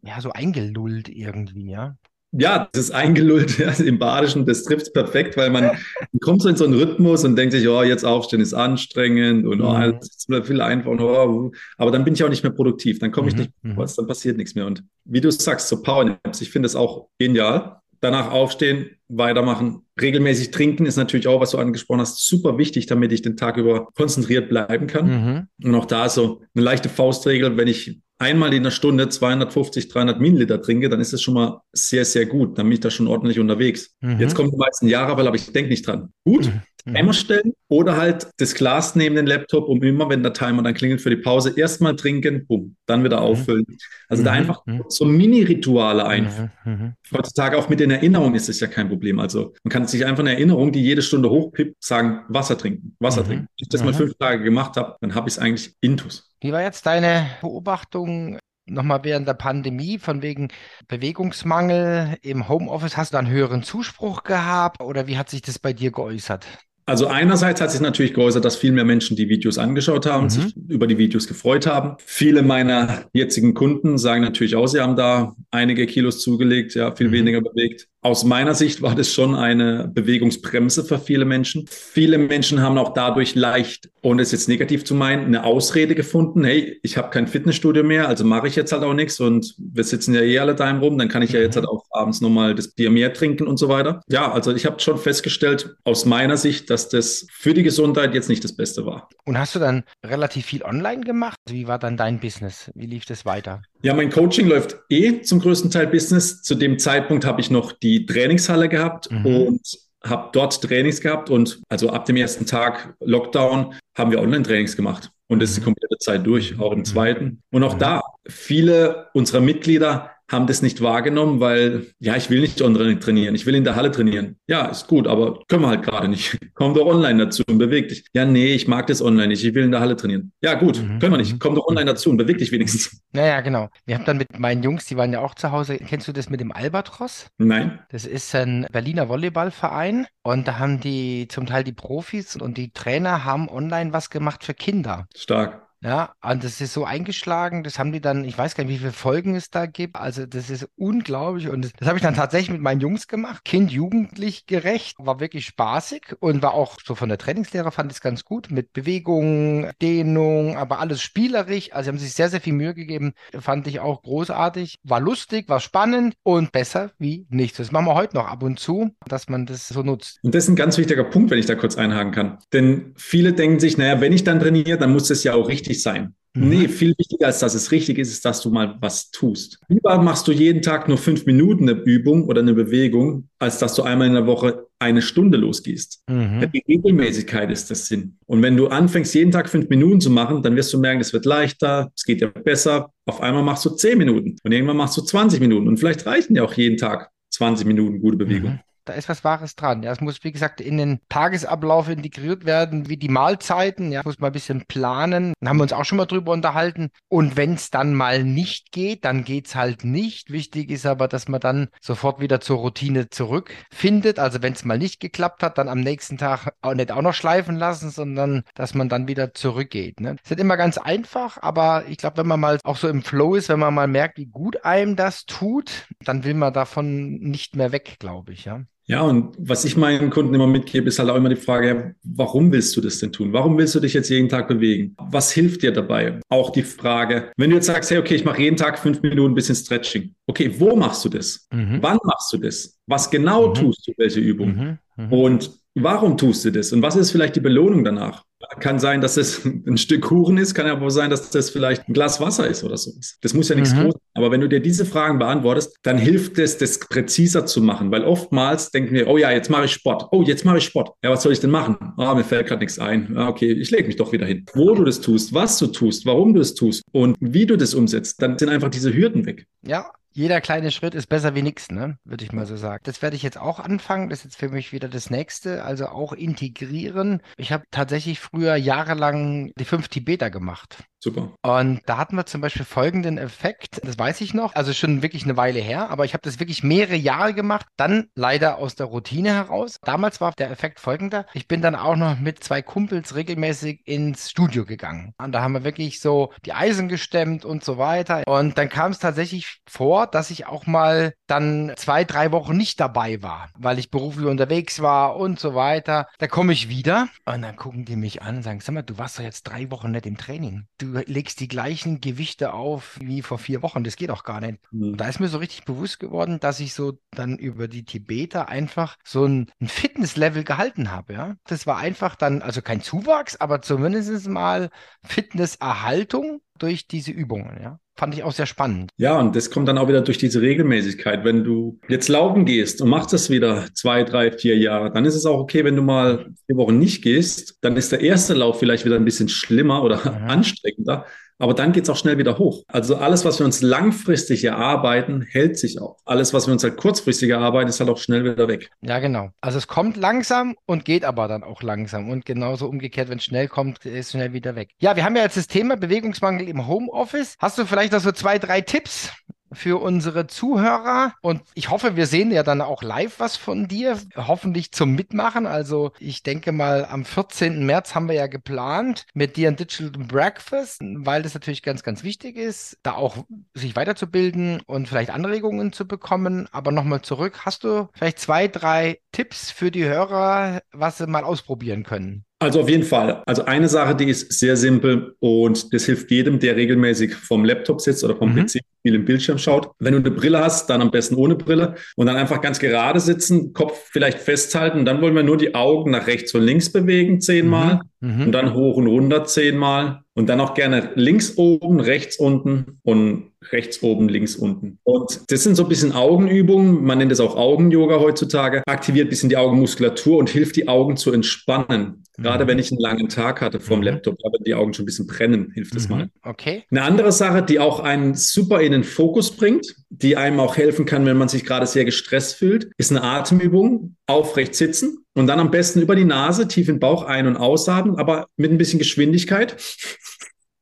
ja, 0.01 0.19
so 0.19 0.31
eingelullt 0.31 1.09
irgendwie, 1.09 1.69
ja. 1.69 1.95
Ja, 2.33 2.69
das 2.71 2.85
ist 2.85 2.91
eingelullt 2.91 3.57
ja, 3.57 3.71
im 3.85 3.99
Badischen, 3.99 4.45
das 4.45 4.63
trifft 4.63 4.83
es 4.83 4.93
perfekt, 4.93 5.35
weil 5.35 5.49
man 5.49 5.71
kommt 6.21 6.41
so 6.41 6.49
in 6.49 6.55
so 6.55 6.63
einen 6.63 6.75
Rhythmus 6.75 7.25
und 7.25 7.35
denkt 7.35 7.51
sich, 7.53 7.67
oh, 7.67 7.83
jetzt 7.83 8.05
aufstehen 8.05 8.39
ist 8.39 8.53
anstrengend 8.53 9.45
und 9.45 9.61
oh, 9.61 9.73
mhm. 9.73 9.97
das 9.99 10.25
ist 10.29 10.47
viel 10.47 10.61
einfacher. 10.61 11.29
Oh, 11.29 11.51
aber 11.77 11.91
dann 11.91 12.05
bin 12.05 12.13
ich 12.13 12.23
auch 12.23 12.29
nicht 12.29 12.43
mehr 12.43 12.53
produktiv, 12.53 12.99
dann 12.99 13.11
komme 13.11 13.27
ich 13.27 13.35
mhm. 13.35 13.41
nicht 13.41 13.51
was, 13.63 13.95
dann 13.95 14.07
passiert 14.07 14.37
nichts 14.37 14.55
mehr. 14.55 14.65
Und 14.65 14.83
wie 15.03 15.19
du 15.19 15.29
sagst, 15.31 15.67
so 15.67 15.81
Powernaps, 15.81 16.41
ich 16.41 16.51
finde 16.51 16.67
es 16.67 16.75
auch 16.75 17.07
genial. 17.19 17.77
Danach 18.03 18.31
aufstehen, 18.31 18.89
weitermachen. 19.09 19.85
Regelmäßig 20.01 20.49
trinken 20.49 20.87
ist 20.87 20.95
natürlich 20.95 21.27
auch, 21.27 21.39
was 21.39 21.51
du 21.51 21.59
angesprochen 21.59 22.01
hast, 22.01 22.25
super 22.25 22.57
wichtig, 22.57 22.87
damit 22.87 23.11
ich 23.11 23.21
den 23.21 23.37
Tag 23.37 23.57
über 23.57 23.89
konzentriert 23.93 24.49
bleiben 24.49 24.87
kann. 24.87 25.49
Mhm. 25.59 25.67
Und 25.67 25.75
auch 25.75 25.85
da 25.85 26.07
ist 26.07 26.15
so 26.15 26.41
eine 26.55 26.63
leichte 26.63 26.89
Faustregel, 26.89 27.57
wenn 27.57 27.67
ich 27.67 28.01
einmal 28.21 28.53
in 28.53 28.63
der 28.63 28.71
Stunde 28.71 29.09
250, 29.09 29.89
300 29.89 30.21
Milliliter 30.21 30.61
trinke, 30.61 30.89
dann 30.89 31.01
ist 31.01 31.11
das 31.11 31.21
schon 31.21 31.33
mal 31.33 31.61
sehr, 31.73 32.05
sehr 32.05 32.27
gut. 32.27 32.57
Dann 32.57 32.67
bin 32.67 32.73
ich 32.73 32.79
da 32.79 32.91
schon 32.91 33.07
ordentlich 33.07 33.39
unterwegs. 33.39 33.95
Mhm. 33.99 34.19
Jetzt 34.19 34.35
kommen 34.35 34.51
die 34.51 34.57
meisten 34.57 34.87
Jahre, 34.87 35.11
aber 35.11 35.33
ich 35.33 35.51
denke 35.51 35.71
nicht 35.71 35.87
dran. 35.87 36.13
Gut, 36.23 36.45
mhm. 36.45 36.61
Timer 36.93 37.13
stellen 37.13 37.53
oder 37.67 37.97
halt 37.97 38.27
das 38.37 38.55
Glas 38.55 38.95
neben 38.95 39.15
den 39.15 39.27
Laptop, 39.27 39.67
um 39.67 39.81
immer, 39.83 40.09
wenn 40.09 40.23
der 40.23 40.33
Timer 40.33 40.63
dann 40.63 40.73
klingelt 40.73 41.01
für 41.01 41.09
die 41.09 41.17
Pause, 41.17 41.53
erstmal 41.55 41.95
trinken, 41.95 42.45
bumm, 42.47 42.75
dann 42.85 43.03
wieder 43.03 43.17
mhm. 43.17 43.23
auffüllen. 43.23 43.65
Also 44.07 44.23
da 44.23 44.31
mhm. 44.31 44.37
einfach 44.37 44.65
mhm. 44.65 44.83
so 44.87 45.05
Mini-Rituale 45.05 46.05
einführen. 46.05 46.95
Heutzutage 47.11 47.57
auch 47.57 47.69
mit 47.69 47.79
den 47.79 47.91
Erinnerungen 47.91 48.35
ist 48.35 48.49
es 48.49 48.59
ja 48.59 48.67
kein 48.67 48.87
Problem. 48.87 49.19
Also 49.19 49.53
man 49.63 49.71
kann 49.71 49.87
sich 49.87 50.05
einfach 50.05 50.21
eine 50.21 50.33
Erinnerung, 50.33 50.71
die 50.71 50.81
jede 50.81 51.01
Stunde 51.01 51.29
hochpippt, 51.29 51.83
sagen, 51.83 52.21
Wasser 52.29 52.57
trinken, 52.57 52.95
Wasser 52.99 53.23
trinken. 53.23 53.47
Wenn 53.57 53.63
ich 53.63 53.69
das 53.69 53.83
mal 53.83 53.93
fünf 53.93 54.13
Tage 54.19 54.43
gemacht 54.43 54.77
habe, 54.77 54.95
dann 55.01 55.15
habe 55.15 55.27
ich 55.27 55.35
es 55.35 55.39
eigentlich 55.39 55.73
intus. 55.81 56.30
Wie 56.41 56.51
war 56.51 56.63
jetzt 56.63 56.87
deine 56.87 57.27
Beobachtung 57.41 58.39
nochmal 58.65 59.01
während 59.03 59.27
der 59.27 59.35
Pandemie 59.35 59.99
von 59.99 60.23
wegen 60.23 60.47
Bewegungsmangel 60.87 62.17
im 62.23 62.49
Homeoffice, 62.49 62.97
hast 62.97 63.11
du 63.11 63.15
da 63.15 63.19
einen 63.19 63.29
höheren 63.29 63.61
Zuspruch 63.61 64.23
gehabt 64.23 64.81
oder 64.81 65.05
wie 65.05 65.19
hat 65.19 65.29
sich 65.29 65.43
das 65.43 65.59
bei 65.59 65.71
dir 65.71 65.91
geäußert? 65.91 66.47
Also 66.87 67.05
einerseits 67.05 67.61
hat 67.61 67.71
sich 67.71 67.79
natürlich 67.79 68.15
geäußert, 68.15 68.43
dass 68.43 68.55
viel 68.55 68.71
mehr 68.71 68.85
Menschen 68.85 69.15
die 69.15 69.29
Videos 69.29 69.59
angeschaut 69.59 70.07
haben, 70.07 70.25
mhm. 70.25 70.29
sich 70.29 70.57
über 70.67 70.87
die 70.87 70.97
Videos 70.97 71.27
gefreut 71.27 71.67
haben. 71.67 71.95
Viele 71.99 72.41
meiner 72.41 73.05
jetzigen 73.13 73.53
Kunden 73.53 73.99
sagen 73.99 74.23
natürlich 74.23 74.55
auch, 74.55 74.65
sie 74.65 74.81
haben 74.81 74.95
da 74.95 75.35
einige 75.51 75.85
Kilos 75.85 76.21
zugelegt, 76.21 76.73
ja, 76.73 76.95
viel 76.95 77.09
mhm. 77.09 77.13
weniger 77.13 77.41
bewegt. 77.41 77.87
Aus 78.03 78.23
meiner 78.23 78.55
Sicht 78.55 78.81
war 78.81 78.95
das 78.95 79.13
schon 79.13 79.35
eine 79.35 79.87
Bewegungsbremse 79.87 80.83
für 80.83 80.97
viele 80.97 81.23
Menschen. 81.23 81.67
Viele 81.69 82.17
Menschen 82.17 82.59
haben 82.59 82.79
auch 82.79 82.95
dadurch 82.95 83.35
leicht, 83.35 83.91
ohne 84.01 84.23
es 84.23 84.31
jetzt 84.31 84.49
negativ 84.49 84.83
zu 84.83 84.95
meinen, 84.95 85.25
eine 85.25 85.43
Ausrede 85.43 85.93
gefunden. 85.93 86.43
Hey, 86.43 86.79
ich 86.81 86.97
habe 86.97 87.11
kein 87.11 87.27
Fitnessstudio 87.27 87.83
mehr, 87.83 88.07
also 88.07 88.25
mache 88.25 88.47
ich 88.47 88.55
jetzt 88.55 88.71
halt 88.71 88.81
auch 88.81 88.95
nichts 88.95 89.19
und 89.19 89.53
wir 89.59 89.83
sitzen 89.83 90.15
ja 90.15 90.21
eh 90.21 90.39
alle 90.39 90.55
daheim 90.55 90.79
rum, 90.79 90.97
dann 90.97 91.09
kann 91.09 91.21
ich 91.21 91.31
ja 91.31 91.41
jetzt 91.41 91.55
halt 91.57 91.67
auch 91.67 91.85
abends 91.91 92.21
nochmal 92.21 92.55
das 92.55 92.69
Bier 92.69 92.89
mehr 92.89 93.13
trinken 93.13 93.45
und 93.45 93.57
so 93.57 93.69
weiter. 93.69 94.01
Ja, 94.07 94.31
also 94.31 94.51
ich 94.51 94.65
habe 94.65 94.79
schon 94.79 94.97
festgestellt, 94.97 95.75
aus 95.83 96.05
meiner 96.05 96.37
Sicht, 96.37 96.71
dass 96.71 96.89
das 96.89 97.27
für 97.31 97.53
die 97.53 97.61
Gesundheit 97.61 98.15
jetzt 98.15 98.29
nicht 98.29 98.43
das 98.43 98.55
Beste 98.55 98.83
war. 98.83 99.09
Und 99.25 99.37
hast 99.37 99.53
du 99.53 99.59
dann 99.59 99.83
relativ 100.03 100.47
viel 100.47 100.63
online 100.63 101.01
gemacht? 101.01 101.37
Wie 101.47 101.67
war 101.67 101.77
dann 101.77 101.97
dein 101.97 102.19
Business? 102.19 102.71
Wie 102.73 102.87
lief 102.87 103.05
das 103.05 103.25
weiter? 103.25 103.61
Ja, 103.83 103.93
mein 103.95 104.11
Coaching 104.11 104.47
läuft 104.47 104.77
eh 104.89 105.21
zum 105.21 105.39
größten 105.39 105.71
Teil 105.71 105.87
Business. 105.87 106.41
Zu 106.43 106.55
dem 106.55 106.77
Zeitpunkt 106.77 107.25
habe 107.25 107.41
ich 107.41 107.49
noch 107.49 107.71
die 107.71 108.05
Trainingshalle 108.05 108.69
gehabt 108.69 109.11
mhm. 109.11 109.25
und 109.25 109.61
habe 110.03 110.29
dort 110.33 110.61
Trainings 110.61 111.01
gehabt 111.01 111.29
und 111.29 111.61
also 111.69 111.89
ab 111.89 112.05
dem 112.05 112.15
ersten 112.15 112.45
Tag 112.45 112.95
Lockdown 112.99 113.75
haben 113.95 114.11
wir 114.11 114.19
Online-Trainings 114.19 114.75
gemacht 114.75 115.11
und 115.27 115.41
das 115.41 115.51
ist 115.51 115.57
die 115.57 115.61
mhm. 115.61 115.65
komplette 115.65 115.97
Zeit 115.99 116.25
durch, 116.25 116.59
auch 116.59 116.73
im 116.73 116.79
mhm. 116.79 116.85
zweiten. 116.85 117.43
Und 117.51 117.63
auch 117.63 117.75
mhm. 117.75 117.79
da, 117.79 118.01
viele 118.27 119.07
unserer 119.13 119.41
Mitglieder 119.41 120.11
haben 120.31 120.47
das 120.47 120.61
nicht 120.61 120.81
wahrgenommen, 120.81 121.39
weil, 121.39 121.87
ja, 121.99 122.15
ich 122.15 122.29
will 122.29 122.41
nicht 122.41 122.61
online 122.61 122.99
trainieren, 122.99 123.35
ich 123.35 123.45
will 123.45 123.55
in 123.55 123.63
der 123.63 123.75
Halle 123.75 123.91
trainieren. 123.91 124.37
Ja, 124.47 124.67
ist 124.67 124.87
gut, 124.87 125.07
aber 125.07 125.39
können 125.47 125.63
wir 125.63 125.69
halt 125.69 125.83
gerade 125.83 126.07
nicht. 126.07 126.37
Komm 126.53 126.73
doch 126.73 126.85
online 126.85 127.25
dazu 127.25 127.43
und 127.47 127.57
beweg 127.57 127.89
dich. 127.89 128.05
Ja, 128.13 128.25
nee, 128.25 128.53
ich 128.53 128.67
mag 128.67 128.87
das 128.87 129.01
online 129.01 129.27
nicht, 129.27 129.43
ich 129.43 129.53
will 129.53 129.63
in 129.63 129.71
der 129.71 129.81
Halle 129.81 129.95
trainieren. 129.95 130.31
Ja, 130.41 130.53
gut, 130.53 130.81
mhm. 130.81 130.99
können 130.99 131.13
wir 131.13 131.17
nicht. 131.17 131.39
Komm 131.39 131.55
doch 131.55 131.67
online 131.67 131.85
dazu 131.85 132.09
und 132.09 132.17
beweg 132.17 132.37
dich 132.37 132.51
wenigstens. 132.51 133.01
Naja, 133.13 133.41
genau. 133.41 133.67
Wir 133.85 133.95
haben 133.95 134.05
dann 134.05 134.17
mit 134.17 134.39
meinen 134.39 134.63
Jungs, 134.63 134.85
die 134.85 134.95
waren 134.95 135.11
ja 135.11 135.19
auch 135.19 135.35
zu 135.35 135.51
Hause, 135.51 135.77
kennst 135.77 136.07
du 136.07 136.13
das 136.13 136.29
mit 136.29 136.39
dem 136.39 136.53
Albatros? 136.53 137.27
Nein. 137.37 137.79
Das 137.89 138.05
ist 138.05 138.33
ein 138.33 138.65
Berliner 138.71 139.09
Volleyballverein 139.09 140.07
und 140.23 140.47
da 140.47 140.59
haben 140.59 140.79
die 140.79 141.27
zum 141.27 141.45
Teil 141.45 141.65
die 141.65 141.73
Profis 141.73 142.37
und 142.37 142.57
die 142.57 142.71
Trainer 142.71 143.25
haben 143.25 143.49
online 143.49 143.91
was 143.91 144.09
gemacht 144.09 144.45
für 144.45 144.53
Kinder. 144.53 145.07
Stark. 145.13 145.70
Ja, 145.83 146.13
und 146.21 146.43
das 146.43 146.61
ist 146.61 146.73
so 146.73 146.85
eingeschlagen, 146.85 147.63
das 147.63 147.79
haben 147.79 147.91
die 147.91 148.01
dann, 148.01 148.23
ich 148.23 148.37
weiß 148.37 148.53
gar 148.53 148.63
nicht, 148.63 148.73
wie 148.73 148.79
viele 148.79 148.91
Folgen 148.91 149.35
es 149.35 149.49
da 149.49 149.65
gibt. 149.65 149.95
Also 149.95 150.27
das 150.27 150.51
ist 150.51 150.69
unglaublich. 150.75 151.49
Und 151.49 151.65
das, 151.65 151.73
das 151.73 151.87
habe 151.87 151.97
ich 151.97 152.03
dann 152.03 152.13
tatsächlich 152.13 152.51
mit 152.51 152.61
meinen 152.61 152.81
Jungs 152.81 153.07
gemacht. 153.07 153.43
Kind, 153.45 153.71
jugendlich 153.71 154.45
gerecht, 154.45 154.97
war 154.99 155.19
wirklich 155.19 155.45
spaßig 155.45 156.15
und 156.19 156.43
war 156.43 156.53
auch 156.53 156.77
so 156.85 156.93
von 156.93 157.09
der 157.09 157.17
Trainingslehre 157.17 157.71
fand 157.71 157.91
ich 157.91 157.97
es 157.97 158.01
ganz 158.01 158.23
gut. 158.25 158.51
Mit 158.51 158.73
Bewegung, 158.73 159.71
Dehnung, 159.81 160.55
aber 160.55 160.79
alles 160.79 161.01
spielerisch. 161.01 161.73
Also 161.73 161.85
sie 161.85 161.89
haben 161.89 161.97
sich 161.97 162.13
sehr, 162.13 162.29
sehr 162.29 162.41
viel 162.41 162.53
Mühe 162.53 162.75
gegeben. 162.75 163.13
Fand 163.39 163.65
ich 163.65 163.79
auch 163.79 164.03
großartig. 164.03 164.77
War 164.83 164.99
lustig, 164.99 165.49
war 165.49 165.59
spannend 165.59 166.13
und 166.21 166.51
besser 166.51 166.91
wie 166.99 167.25
nichts. 167.29 167.57
Das 167.57 167.71
machen 167.71 167.87
wir 167.87 167.95
heute 167.95 168.15
noch 168.15 168.27
ab 168.27 168.43
und 168.43 168.59
zu, 168.59 168.91
dass 169.07 169.29
man 169.29 169.47
das 169.47 169.67
so 169.67 169.81
nutzt. 169.81 170.19
Und 170.21 170.35
das 170.35 170.43
ist 170.43 170.49
ein 170.49 170.55
ganz 170.55 170.77
wichtiger 170.77 171.05
Punkt, 171.05 171.31
wenn 171.31 171.39
ich 171.39 171.47
da 171.47 171.55
kurz 171.55 171.75
einhaken 171.75 172.11
kann. 172.11 172.37
Denn 172.53 172.93
viele 172.97 173.33
denken 173.33 173.59
sich, 173.59 173.77
naja, 173.77 173.99
wenn 173.99 174.13
ich 174.13 174.23
dann 174.23 174.39
trainiere, 174.39 174.77
dann 174.77 174.93
muss 174.93 175.07
das 175.07 175.23
ja 175.23 175.33
auch 175.33 175.47
richtig 175.47 175.70
richtig 175.71 175.83
sein. 175.83 176.15
Mhm. 176.33 176.47
Nee, 176.47 176.67
viel 176.69 176.93
wichtiger 176.97 177.27
als 177.27 177.39
dass 177.39 177.55
es 177.55 177.71
richtig 177.71 177.97
ist, 177.97 178.09
ist, 178.09 178.23
dass 178.23 178.41
du 178.41 178.51
mal 178.51 178.77
was 178.79 179.11
tust. 179.11 179.59
Lieber 179.67 180.01
machst 180.01 180.27
du 180.27 180.31
jeden 180.31 180.61
Tag 180.61 180.87
nur 180.87 180.97
fünf 180.97 181.25
Minuten 181.25 181.67
eine 181.67 181.81
Übung 181.81 182.25
oder 182.25 182.39
eine 182.39 182.53
Bewegung, 182.53 183.27
als 183.37 183.59
dass 183.59 183.73
du 183.73 183.83
einmal 183.83 184.07
in 184.07 184.13
der 184.13 184.27
Woche 184.27 184.67
eine 184.79 185.01
Stunde 185.01 185.37
losgehst. 185.37 186.03
Mhm. 186.07 186.49
Die 186.53 186.63
Regelmäßigkeit 186.67 187.51
ist 187.51 187.69
das 187.69 187.87
Sinn. 187.87 188.17
Und 188.27 188.41
wenn 188.41 188.55
du 188.55 188.67
anfängst, 188.67 189.13
jeden 189.13 189.31
Tag 189.31 189.49
fünf 189.49 189.67
Minuten 189.67 189.99
zu 189.99 190.09
machen, 190.09 190.41
dann 190.41 190.55
wirst 190.55 190.71
du 190.71 190.79
merken, 190.79 191.01
es 191.01 191.11
wird 191.11 191.25
leichter, 191.25 191.91
es 191.95 192.05
geht 192.05 192.21
ja 192.21 192.27
besser. 192.27 192.91
Auf 193.05 193.19
einmal 193.19 193.43
machst 193.43 193.65
du 193.65 193.71
zehn 193.71 193.97
Minuten 193.97 194.37
und 194.41 194.51
irgendwann 194.53 194.77
machst 194.77 194.95
du 194.95 195.01
20 195.01 195.41
Minuten 195.41 195.67
und 195.67 195.77
vielleicht 195.77 196.05
reichen 196.05 196.35
ja 196.35 196.43
auch 196.43 196.53
jeden 196.53 196.77
Tag 196.77 197.09
20 197.31 197.67
Minuten 197.67 197.99
gute 197.99 198.17
Bewegung. 198.17 198.51
Mhm 198.51 198.59
da 198.85 198.93
ist 198.93 199.09
was 199.09 199.23
Wahres 199.23 199.55
dran. 199.55 199.83
Ja, 199.83 199.91
es 199.91 200.01
muss, 200.01 200.23
wie 200.23 200.31
gesagt, 200.31 200.61
in 200.61 200.77
den 200.77 200.99
Tagesablauf 201.09 201.89
integriert 201.89 202.45
werden, 202.45 202.89
wie 202.89 202.97
die 202.97 203.09
Mahlzeiten. 203.09 203.91
Ja, 203.91 204.01
muss 204.03 204.19
man 204.19 204.29
ein 204.29 204.33
bisschen 204.33 204.65
planen. 204.65 205.33
Dann 205.39 205.49
haben 205.49 205.57
wir 205.57 205.63
uns 205.63 205.73
auch 205.73 205.85
schon 205.85 205.97
mal 205.97 206.05
drüber 206.05 206.31
unterhalten. 206.31 206.89
Und 207.07 207.37
wenn 207.37 207.53
es 207.53 207.69
dann 207.69 207.93
mal 207.93 208.23
nicht 208.23 208.71
geht, 208.71 209.05
dann 209.05 209.23
geht 209.23 209.47
es 209.47 209.55
halt 209.55 209.83
nicht. 209.83 210.31
Wichtig 210.31 210.69
ist 210.69 210.85
aber, 210.85 211.07
dass 211.07 211.27
man 211.27 211.39
dann 211.39 211.67
sofort 211.79 212.19
wieder 212.19 212.41
zur 212.41 212.57
Routine 212.57 213.09
zurückfindet. 213.09 214.19
Also 214.19 214.41
wenn 214.41 214.53
es 214.53 214.65
mal 214.65 214.77
nicht 214.77 214.99
geklappt 214.99 215.43
hat, 215.43 215.57
dann 215.57 215.69
am 215.69 215.81
nächsten 215.81 216.17
Tag 216.17 216.53
auch 216.61 216.73
nicht 216.73 216.91
auch 216.91 217.01
noch 217.01 217.13
schleifen 217.13 217.55
lassen, 217.55 217.89
sondern 217.89 218.43
dass 218.55 218.73
man 218.73 218.89
dann 218.89 219.07
wieder 219.07 219.33
zurückgeht. 219.33 219.99
Ne? 219.99 220.15
ist 220.23 220.29
nicht 220.29 220.39
immer 220.39 220.57
ganz 220.57 220.77
einfach, 220.77 221.37
aber 221.41 221.85
ich 221.87 221.97
glaube, 221.97 222.17
wenn 222.17 222.27
man 222.27 222.39
mal 222.39 222.59
auch 222.63 222.77
so 222.77 222.87
im 222.87 223.03
Flow 223.03 223.35
ist, 223.35 223.49
wenn 223.49 223.59
man 223.59 223.73
mal 223.73 223.87
merkt, 223.87 224.17
wie 224.17 224.25
gut 224.25 224.63
einem 224.65 224.95
das 224.95 225.25
tut, 225.25 225.87
dann 226.03 226.23
will 226.23 226.33
man 226.33 226.53
davon 226.53 227.19
nicht 227.19 227.55
mehr 227.55 227.71
weg, 227.71 227.97
glaube 227.99 228.33
ich. 228.33 228.45
Ja. 228.45 228.61
Ja, 228.85 229.01
und 229.01 229.35
was 229.37 229.63
ich 229.63 229.77
meinen 229.77 230.09
Kunden 230.09 230.33
immer 230.33 230.47
mitgebe, 230.47 230.87
ist 230.87 230.99
halt 230.99 231.09
auch 231.09 231.15
immer 231.15 231.29
die 231.29 231.35
Frage, 231.35 231.95
warum 232.03 232.51
willst 232.51 232.75
du 232.75 232.81
das 232.81 232.99
denn 232.99 233.11
tun? 233.11 233.31
Warum 233.31 233.57
willst 233.57 233.75
du 233.75 233.79
dich 233.79 233.93
jetzt 233.93 234.09
jeden 234.09 234.27
Tag 234.27 234.47
bewegen? 234.47 234.95
Was 234.97 235.31
hilft 235.31 235.61
dir 235.61 235.71
dabei? 235.71 236.19
Auch 236.29 236.49
die 236.49 236.63
Frage, 236.63 237.31
wenn 237.37 237.51
du 237.51 237.57
jetzt 237.57 237.67
sagst, 237.67 237.91
hey, 237.91 237.99
okay, 237.99 238.15
ich 238.15 238.25
mache 238.25 238.41
jeden 238.41 238.57
Tag 238.57 238.79
fünf 238.79 239.01
Minuten 239.01 239.31
ein 239.31 239.35
bisschen 239.35 239.55
Stretching. 239.55 240.13
Okay, 240.27 240.53
wo 240.57 240.75
machst 240.75 241.05
du 241.05 241.09
das? 241.09 241.47
Mhm. 241.53 241.77
Wann 241.81 241.99
machst 242.03 242.33
du 242.33 242.37
das? 242.37 242.77
Was 242.87 243.09
genau 243.09 243.49
mhm. 243.49 243.53
tust 243.53 243.87
du, 243.87 243.93
welche 243.97 244.19
Übung? 244.19 244.49
Mhm. 244.49 244.77
mhm. 244.97 245.13
Und 245.13 245.60
warum 245.75 246.17
tust 246.17 246.45
du 246.45 246.51
das? 246.51 246.71
Und 246.71 246.81
was 246.81 246.95
ist 246.95 247.11
vielleicht 247.11 247.35
die 247.35 247.41
Belohnung 247.41 247.83
danach? 247.83 248.23
Kann 248.59 248.79
sein, 248.79 249.01
dass 249.01 249.17
es 249.17 249.45
ein 249.45 249.77
Stück 249.77 250.01
Kuchen 250.01 250.37
ist, 250.37 250.53
kann 250.55 250.65
aber 250.65 250.89
sein, 250.89 251.09
dass 251.09 251.29
das 251.29 251.51
vielleicht 251.51 251.87
ein 251.87 251.93
Glas 251.93 252.19
Wasser 252.19 252.47
ist 252.47 252.63
oder 252.63 252.75
sowas. 252.75 253.17
Das 253.21 253.33
muss 253.33 253.49
ja 253.49 253.55
nichts 253.55 253.73
mhm. 253.73 253.83
groß 253.83 253.93
sein. 253.93 254.01
Aber 254.15 254.31
wenn 254.31 254.41
du 254.41 254.49
dir 254.49 254.59
diese 254.59 254.83
Fragen 254.83 255.19
beantwortest, 255.19 255.77
dann 255.83 255.97
hilft 255.97 256.37
es, 256.39 256.57
das 256.57 256.79
präziser 256.79 257.45
zu 257.45 257.61
machen, 257.61 257.91
weil 257.91 258.03
oftmals 258.03 258.71
denken 258.71 258.93
wir, 258.93 259.07
oh 259.07 259.17
ja, 259.17 259.31
jetzt 259.31 259.49
mache 259.49 259.65
ich 259.65 259.71
Sport. 259.71 260.07
Oh, 260.11 260.23
jetzt 260.23 260.43
mache 260.43 260.57
ich 260.57 260.65
Sport. 260.65 260.89
Ja, 261.03 261.11
was 261.11 261.23
soll 261.23 261.31
ich 261.31 261.39
denn 261.39 261.51
machen? 261.51 261.77
Ah, 261.97 262.11
oh, 262.11 262.15
mir 262.15 262.23
fällt 262.23 262.47
gerade 262.47 262.59
nichts 262.59 262.79
ein. 262.79 263.15
Ah, 263.15 263.29
okay, 263.29 263.51
ich 263.51 263.71
lege 263.71 263.87
mich 263.87 263.95
doch 263.95 264.11
wieder 264.11 264.25
hin. 264.25 264.45
Wo 264.53 264.73
du 264.73 264.83
das 264.83 264.99
tust, 264.99 265.33
was 265.33 265.57
du 265.59 265.67
tust, 265.67 266.05
warum 266.05 266.33
du 266.33 266.41
es 266.41 266.55
tust 266.55 266.83
und 266.91 267.15
wie 267.19 267.45
du 267.45 267.57
das 267.57 267.73
umsetzt, 267.73 268.21
dann 268.21 268.37
sind 268.37 268.49
einfach 268.49 268.69
diese 268.69 268.93
Hürden 268.93 269.25
weg. 269.25 269.45
Ja, 269.65 269.91
jeder 270.13 270.41
kleine 270.41 270.71
Schritt 270.71 270.95
ist 270.95 271.07
besser 271.07 271.35
wie 271.35 271.41
nichts, 271.41 271.69
ne? 271.69 271.97
Würde 272.03 272.23
ich 272.23 272.33
mal 272.33 272.45
so 272.45 272.57
sagen. 272.57 272.81
Das 272.83 273.01
werde 273.01 273.15
ich 273.15 273.23
jetzt 273.23 273.37
auch 273.37 273.59
anfangen. 273.59 274.09
Das 274.09 274.19
ist 274.19 274.25
jetzt 274.25 274.37
für 274.37 274.49
mich 274.49 274.71
wieder 274.71 274.89
das 274.89 275.09
nächste. 275.09 275.63
Also 275.63 275.87
auch 275.87 276.13
integrieren. 276.13 277.21
Ich 277.37 277.51
habe 277.51 277.63
tatsächlich 277.71 278.19
früher 278.19 278.55
jahrelang 278.55 279.51
die 279.57 279.65
fünf 279.65 279.87
Tibeter 279.87 280.29
gemacht. 280.29 280.83
Super. 281.03 281.33
Und 281.41 281.81
da 281.87 281.97
hatten 281.97 282.15
wir 282.15 282.27
zum 282.27 282.41
Beispiel 282.41 282.63
folgenden 282.63 283.17
Effekt, 283.17 283.81
das 283.83 283.97
weiß 283.97 284.21
ich 284.21 284.35
noch, 284.35 284.53
also 284.53 284.71
schon 284.71 285.01
wirklich 285.01 285.23
eine 285.23 285.35
Weile 285.35 285.59
her, 285.59 285.89
aber 285.89 286.05
ich 286.05 286.13
habe 286.13 286.21
das 286.21 286.39
wirklich 286.39 286.63
mehrere 286.63 286.95
Jahre 286.95 287.33
gemacht, 287.33 287.65
dann 287.75 288.09
leider 288.13 288.59
aus 288.59 288.75
der 288.75 288.85
Routine 288.85 289.33
heraus. 289.33 289.77
Damals 289.81 290.21
war 290.21 290.31
der 290.37 290.51
Effekt 290.51 290.79
folgender, 290.79 291.25
ich 291.33 291.47
bin 291.47 291.63
dann 291.63 291.73
auch 291.73 291.95
noch 291.95 292.19
mit 292.19 292.43
zwei 292.43 292.61
Kumpels 292.61 293.15
regelmäßig 293.15 293.81
ins 293.85 294.29
Studio 294.29 294.63
gegangen. 294.63 295.13
Und 295.17 295.31
da 295.31 295.41
haben 295.41 295.53
wir 295.53 295.63
wirklich 295.63 295.99
so 295.99 296.33
die 296.45 296.53
Eisen 296.53 296.87
gestemmt 296.87 297.45
und 297.45 297.63
so 297.63 297.79
weiter. 297.79 298.21
Und 298.27 298.59
dann 298.59 298.69
kam 298.69 298.91
es 298.91 298.99
tatsächlich 298.99 299.59
vor, 299.67 300.05
dass 300.05 300.29
ich 300.29 300.45
auch 300.45 300.67
mal 300.67 301.13
dann 301.25 301.73
zwei, 301.77 302.03
drei 302.03 302.31
Wochen 302.31 302.55
nicht 302.55 302.79
dabei 302.79 303.23
war, 303.23 303.49
weil 303.57 303.79
ich 303.79 303.89
beruflich 303.89 304.27
unterwegs 304.27 304.83
war 304.83 305.15
und 305.15 305.39
so 305.39 305.55
weiter. 305.55 306.05
Da 306.19 306.27
komme 306.27 306.53
ich 306.53 306.69
wieder 306.69 307.07
und 307.25 307.41
dann 307.41 307.55
gucken 307.55 307.85
die 307.85 307.95
mich 307.95 308.21
an 308.21 308.37
und 308.37 308.43
sagen, 308.43 308.59
sag 308.59 308.75
mal, 308.75 308.83
du 308.83 308.99
warst 308.99 309.17
doch 309.17 309.23
jetzt 309.23 309.43
drei 309.43 309.71
Wochen 309.71 309.89
nicht 309.89 310.05
im 310.05 310.17
Training. 310.17 310.67
Du 310.77 310.90
legst 311.05 311.39
die 311.39 311.47
gleichen 311.47 312.01
Gewichte 312.01 312.53
auf 312.53 312.97
wie 313.01 313.21
vor 313.21 313.37
vier 313.37 313.61
Wochen. 313.61 313.83
Das 313.83 313.95
geht 313.95 314.11
auch 314.11 314.23
gar 314.23 314.41
nicht. 314.41 314.59
Mhm. 314.71 314.97
da 314.97 315.07
ist 315.07 315.19
mir 315.19 315.27
so 315.27 315.37
richtig 315.37 315.65
bewusst 315.65 315.99
geworden, 315.99 316.39
dass 316.39 316.59
ich 316.59 316.73
so 316.73 316.99
dann 317.11 317.37
über 317.37 317.67
die 317.67 317.85
Tibeter 317.85 318.49
einfach 318.49 318.97
so 319.03 319.25
ein, 319.25 319.51
ein 319.59 319.67
Fitnesslevel 319.67 320.43
gehalten 320.43 320.91
habe. 320.91 321.13
Ja? 321.13 321.35
Das 321.45 321.67
war 321.67 321.77
einfach 321.77 322.15
dann, 322.15 322.41
also 322.41 322.61
kein 322.61 322.81
Zuwachs, 322.81 323.35
aber 323.37 323.61
zumindest 323.61 324.27
mal 324.27 324.69
Fitnesserhaltung 325.03 326.41
durch 326.57 326.87
diese 326.87 327.11
Übungen. 327.11 327.61
Ja? 327.61 327.79
Fand 327.95 328.13
ich 328.13 328.23
auch 328.23 328.31
sehr 328.31 328.45
spannend. 328.45 328.89
Ja, 328.97 329.19
und 329.19 329.35
das 329.35 329.51
kommt 329.51 329.67
dann 329.67 329.77
auch 329.77 329.87
wieder 329.87 330.01
durch 330.01 330.17
diese 330.17 330.41
Regelmäßigkeit. 330.41 331.23
Wenn 331.23 331.43
du 331.43 331.79
jetzt 331.87 332.07
laufen 332.07 332.45
gehst 332.45 332.81
und 332.81 332.89
machst 332.89 333.13
das 333.13 333.29
wieder 333.29 333.65
zwei, 333.73 334.03
drei, 334.03 334.31
vier 334.31 334.57
Jahre, 334.57 334.91
dann 334.91 335.05
ist 335.05 335.15
es 335.15 335.25
auch 335.25 335.39
okay, 335.39 335.63
wenn 335.63 335.75
du 335.75 335.81
mal 335.81 336.25
vier 336.47 336.57
Wochen 336.57 336.79
nicht 336.79 337.03
gehst, 337.03 337.57
dann 337.61 337.77
ist 337.77 337.91
der 337.91 338.01
erste 338.01 338.33
Lauf 338.33 338.59
vielleicht 338.59 338.85
wieder 338.85 338.95
ein 338.95 339.05
bisschen 339.05 339.29
schlimmer 339.29 339.83
oder 339.83 339.97
mhm. 339.97 340.29
anstrengender. 340.29 341.05
Aber 341.41 341.55
dann 341.55 341.71
geht 341.71 341.85
es 341.85 341.89
auch 341.89 341.97
schnell 341.97 342.19
wieder 342.19 342.37
hoch. 342.37 342.63
Also 342.67 342.97
alles, 342.97 343.25
was 343.25 343.39
wir 343.39 343.47
uns 343.47 343.63
langfristig 343.63 344.43
erarbeiten, 344.43 345.23
hält 345.23 345.57
sich 345.57 345.81
auch. 345.81 345.97
Alles, 346.05 346.35
was 346.35 346.47
wir 346.47 346.53
uns 346.53 346.63
halt 346.63 346.77
kurzfristig 346.77 347.31
erarbeiten, 347.31 347.67
ist 347.67 347.79
halt 347.79 347.89
auch 347.89 347.97
schnell 347.97 348.23
wieder 348.23 348.47
weg. 348.47 348.69
Ja, 348.81 348.99
genau. 348.99 349.31
Also 349.41 349.57
es 349.57 349.67
kommt 349.67 349.97
langsam 349.97 350.55
und 350.67 350.85
geht 350.85 351.03
aber 351.03 351.27
dann 351.27 351.43
auch 351.43 351.63
langsam. 351.63 352.11
Und 352.11 352.27
genauso 352.27 352.67
umgekehrt, 352.67 353.09
wenn 353.09 353.17
es 353.17 353.23
schnell 353.23 353.47
kommt, 353.47 353.83
ist 353.85 354.05
es 354.05 354.11
schnell 354.11 354.33
wieder 354.33 354.55
weg. 354.55 354.69
Ja, 354.79 354.95
wir 354.95 355.03
haben 355.03 355.15
ja 355.15 355.23
jetzt 355.23 355.35
das 355.35 355.47
Thema 355.47 355.77
Bewegungsmangel 355.77 356.47
im 356.47 356.67
Homeoffice. 356.67 357.35
Hast 357.39 357.57
du 357.57 357.65
vielleicht 357.65 357.93
noch 357.93 358.01
so 358.01 358.11
zwei, 358.11 358.37
drei 358.37 358.61
Tipps, 358.61 359.11
für 359.53 359.81
unsere 359.81 360.27
Zuhörer. 360.27 361.13
Und 361.21 361.41
ich 361.53 361.69
hoffe, 361.69 361.95
wir 361.95 362.05
sehen 362.05 362.31
ja 362.31 362.43
dann 362.43 362.61
auch 362.61 362.83
live 362.83 363.19
was 363.19 363.37
von 363.37 363.67
dir, 363.67 363.97
hoffentlich 364.15 364.71
zum 364.71 364.93
Mitmachen. 364.93 365.45
Also 365.45 365.91
ich 365.99 366.23
denke 366.23 366.51
mal, 366.51 366.85
am 366.85 367.05
14. 367.05 367.65
März 367.65 367.95
haben 367.95 368.07
wir 368.07 368.15
ja 368.15 368.27
geplant 368.27 369.05
mit 369.13 369.37
dir 369.37 369.49
ein 369.49 369.55
Digital 369.55 369.91
Breakfast, 370.05 370.81
weil 370.81 371.23
das 371.23 371.33
natürlich 371.33 371.63
ganz, 371.63 371.83
ganz 371.83 372.03
wichtig 372.03 372.37
ist, 372.37 372.77
da 372.83 372.93
auch 372.93 373.17
sich 373.53 373.75
weiterzubilden 373.75 374.61
und 374.65 374.87
vielleicht 374.87 375.09
Anregungen 375.09 375.73
zu 375.73 375.87
bekommen. 375.87 376.47
Aber 376.51 376.71
nochmal 376.71 377.01
zurück, 377.01 377.41
hast 377.45 377.63
du 377.63 377.89
vielleicht 377.93 378.19
zwei, 378.19 378.47
drei 378.47 378.99
Tipps 379.11 379.51
für 379.51 379.71
die 379.71 379.85
Hörer, 379.85 380.61
was 380.71 380.97
sie 380.97 381.07
mal 381.07 381.23
ausprobieren 381.23 381.83
können? 381.83 382.25
Also 382.41 382.61
auf 382.61 382.69
jeden 382.69 382.83
Fall. 382.83 383.21
Also 383.27 383.45
eine 383.45 383.69
Sache, 383.69 383.95
die 383.95 384.09
ist 384.09 384.33
sehr 384.33 384.57
simpel 384.57 385.15
und 385.19 385.71
das 385.75 385.85
hilft 385.85 386.09
jedem, 386.09 386.39
der 386.39 386.55
regelmäßig 386.55 387.13
vom 387.13 387.45
Laptop 387.45 387.81
sitzt 387.81 388.03
oder 388.03 388.15
vom 388.15 388.33
mhm. 388.33 388.47
PC 388.47 388.61
viel 388.81 388.95
im 388.95 389.05
Bildschirm 389.05 389.37
schaut. 389.37 389.71
Wenn 389.79 389.93
du 389.93 389.99
eine 389.99 390.11
Brille 390.11 390.39
hast, 390.39 390.69
dann 390.69 390.81
am 390.81 390.91
besten 390.91 391.15
ohne 391.15 391.35
Brille 391.35 391.75
und 391.95 392.07
dann 392.07 392.15
einfach 392.15 392.41
ganz 392.41 392.59
gerade 392.59 392.99
sitzen, 392.99 393.53
Kopf 393.53 393.89
vielleicht 393.91 394.19
festhalten. 394.19 394.85
Dann 394.85 395.01
wollen 395.01 395.15
wir 395.15 395.23
nur 395.23 395.37
die 395.37 395.55
Augen 395.55 395.91
nach 395.91 396.07
rechts 396.07 396.33
und 396.33 396.43
links 396.43 396.71
bewegen 396.71 397.21
zehnmal 397.21 397.81
mhm. 397.99 398.15
mhm. 398.15 398.21
und 398.23 398.31
dann 398.31 398.53
hoch 398.53 398.77
und 398.77 398.87
runter 398.87 399.25
zehnmal 399.25 400.01
und 400.13 400.27
dann 400.27 400.41
auch 400.41 400.53
gerne 400.53 400.91
links 400.95 401.37
oben, 401.37 401.79
rechts 401.79 402.17
unten 402.17 402.79
und 402.83 403.31
rechts 403.51 403.81
oben, 403.81 404.09
links 404.09 404.35
unten. 404.35 404.77
Und 404.83 405.31
das 405.31 405.43
sind 405.43 405.55
so 405.55 405.63
ein 405.63 405.69
bisschen 405.69 405.93
Augenübungen. 405.93 406.83
Man 406.83 406.97
nennt 406.97 407.11
es 407.11 407.19
auch 407.19 407.35
Augen-Yoga 407.35 407.99
heutzutage. 407.99 408.61
Aktiviert 408.67 409.07
ein 409.07 409.09
bisschen 409.09 409.29
die 409.29 409.37
Augenmuskulatur 409.37 410.17
und 410.17 410.29
hilft 410.29 410.57
die 410.57 410.67
Augen 410.67 410.97
zu 410.97 411.11
entspannen. 411.11 412.03
Gerade 412.17 412.43
mhm. 412.43 412.49
wenn 412.49 412.59
ich 412.59 412.71
einen 412.71 412.81
langen 412.81 413.09
Tag 413.09 413.41
hatte 413.41 413.59
vom 413.59 413.79
mhm. 413.79 413.85
Laptop, 413.85 414.17
aber 414.23 414.37
die 414.45 414.53
Augen 414.53 414.73
schon 414.73 414.83
ein 414.83 414.85
bisschen 414.85 415.07
brennen, 415.07 415.51
hilft 415.53 415.75
das 415.75 415.87
mhm. 415.87 415.95
mal. 415.95 416.09
Okay. 416.23 416.63
Eine 416.69 416.83
andere 416.83 417.11
Sache, 417.11 417.41
die 417.41 417.59
auch 417.59 417.79
einen 417.79 418.15
super 418.15 418.61
in 418.73 418.81
den 418.81 418.83
Fokus 418.83 419.31
bringt, 419.31 419.75
die 419.89 420.17
einem 420.17 420.39
auch 420.39 420.57
helfen 420.57 420.85
kann, 420.85 421.05
wenn 421.05 421.17
man 421.17 421.27
sich 421.27 421.45
gerade 421.45 421.65
sehr 421.65 421.85
gestresst 421.85 422.35
fühlt, 422.35 422.71
ist 422.77 422.91
eine 422.91 423.03
Atemübung. 423.03 423.95
Aufrecht 424.07 424.55
sitzen 424.55 425.05
und 425.13 425.27
dann 425.27 425.39
am 425.39 425.51
besten 425.51 425.81
über 425.81 425.95
die 425.95 426.03
Nase 426.03 426.47
tief 426.47 426.67
in 426.67 426.75
den 426.75 426.79
Bauch 426.81 427.03
ein- 427.03 427.27
und 427.27 427.37
ausatmen, 427.37 427.97
aber 427.97 428.27
mit 428.35 428.51
ein 428.51 428.57
bisschen 428.57 428.79
Geschwindigkeit. 428.79 429.55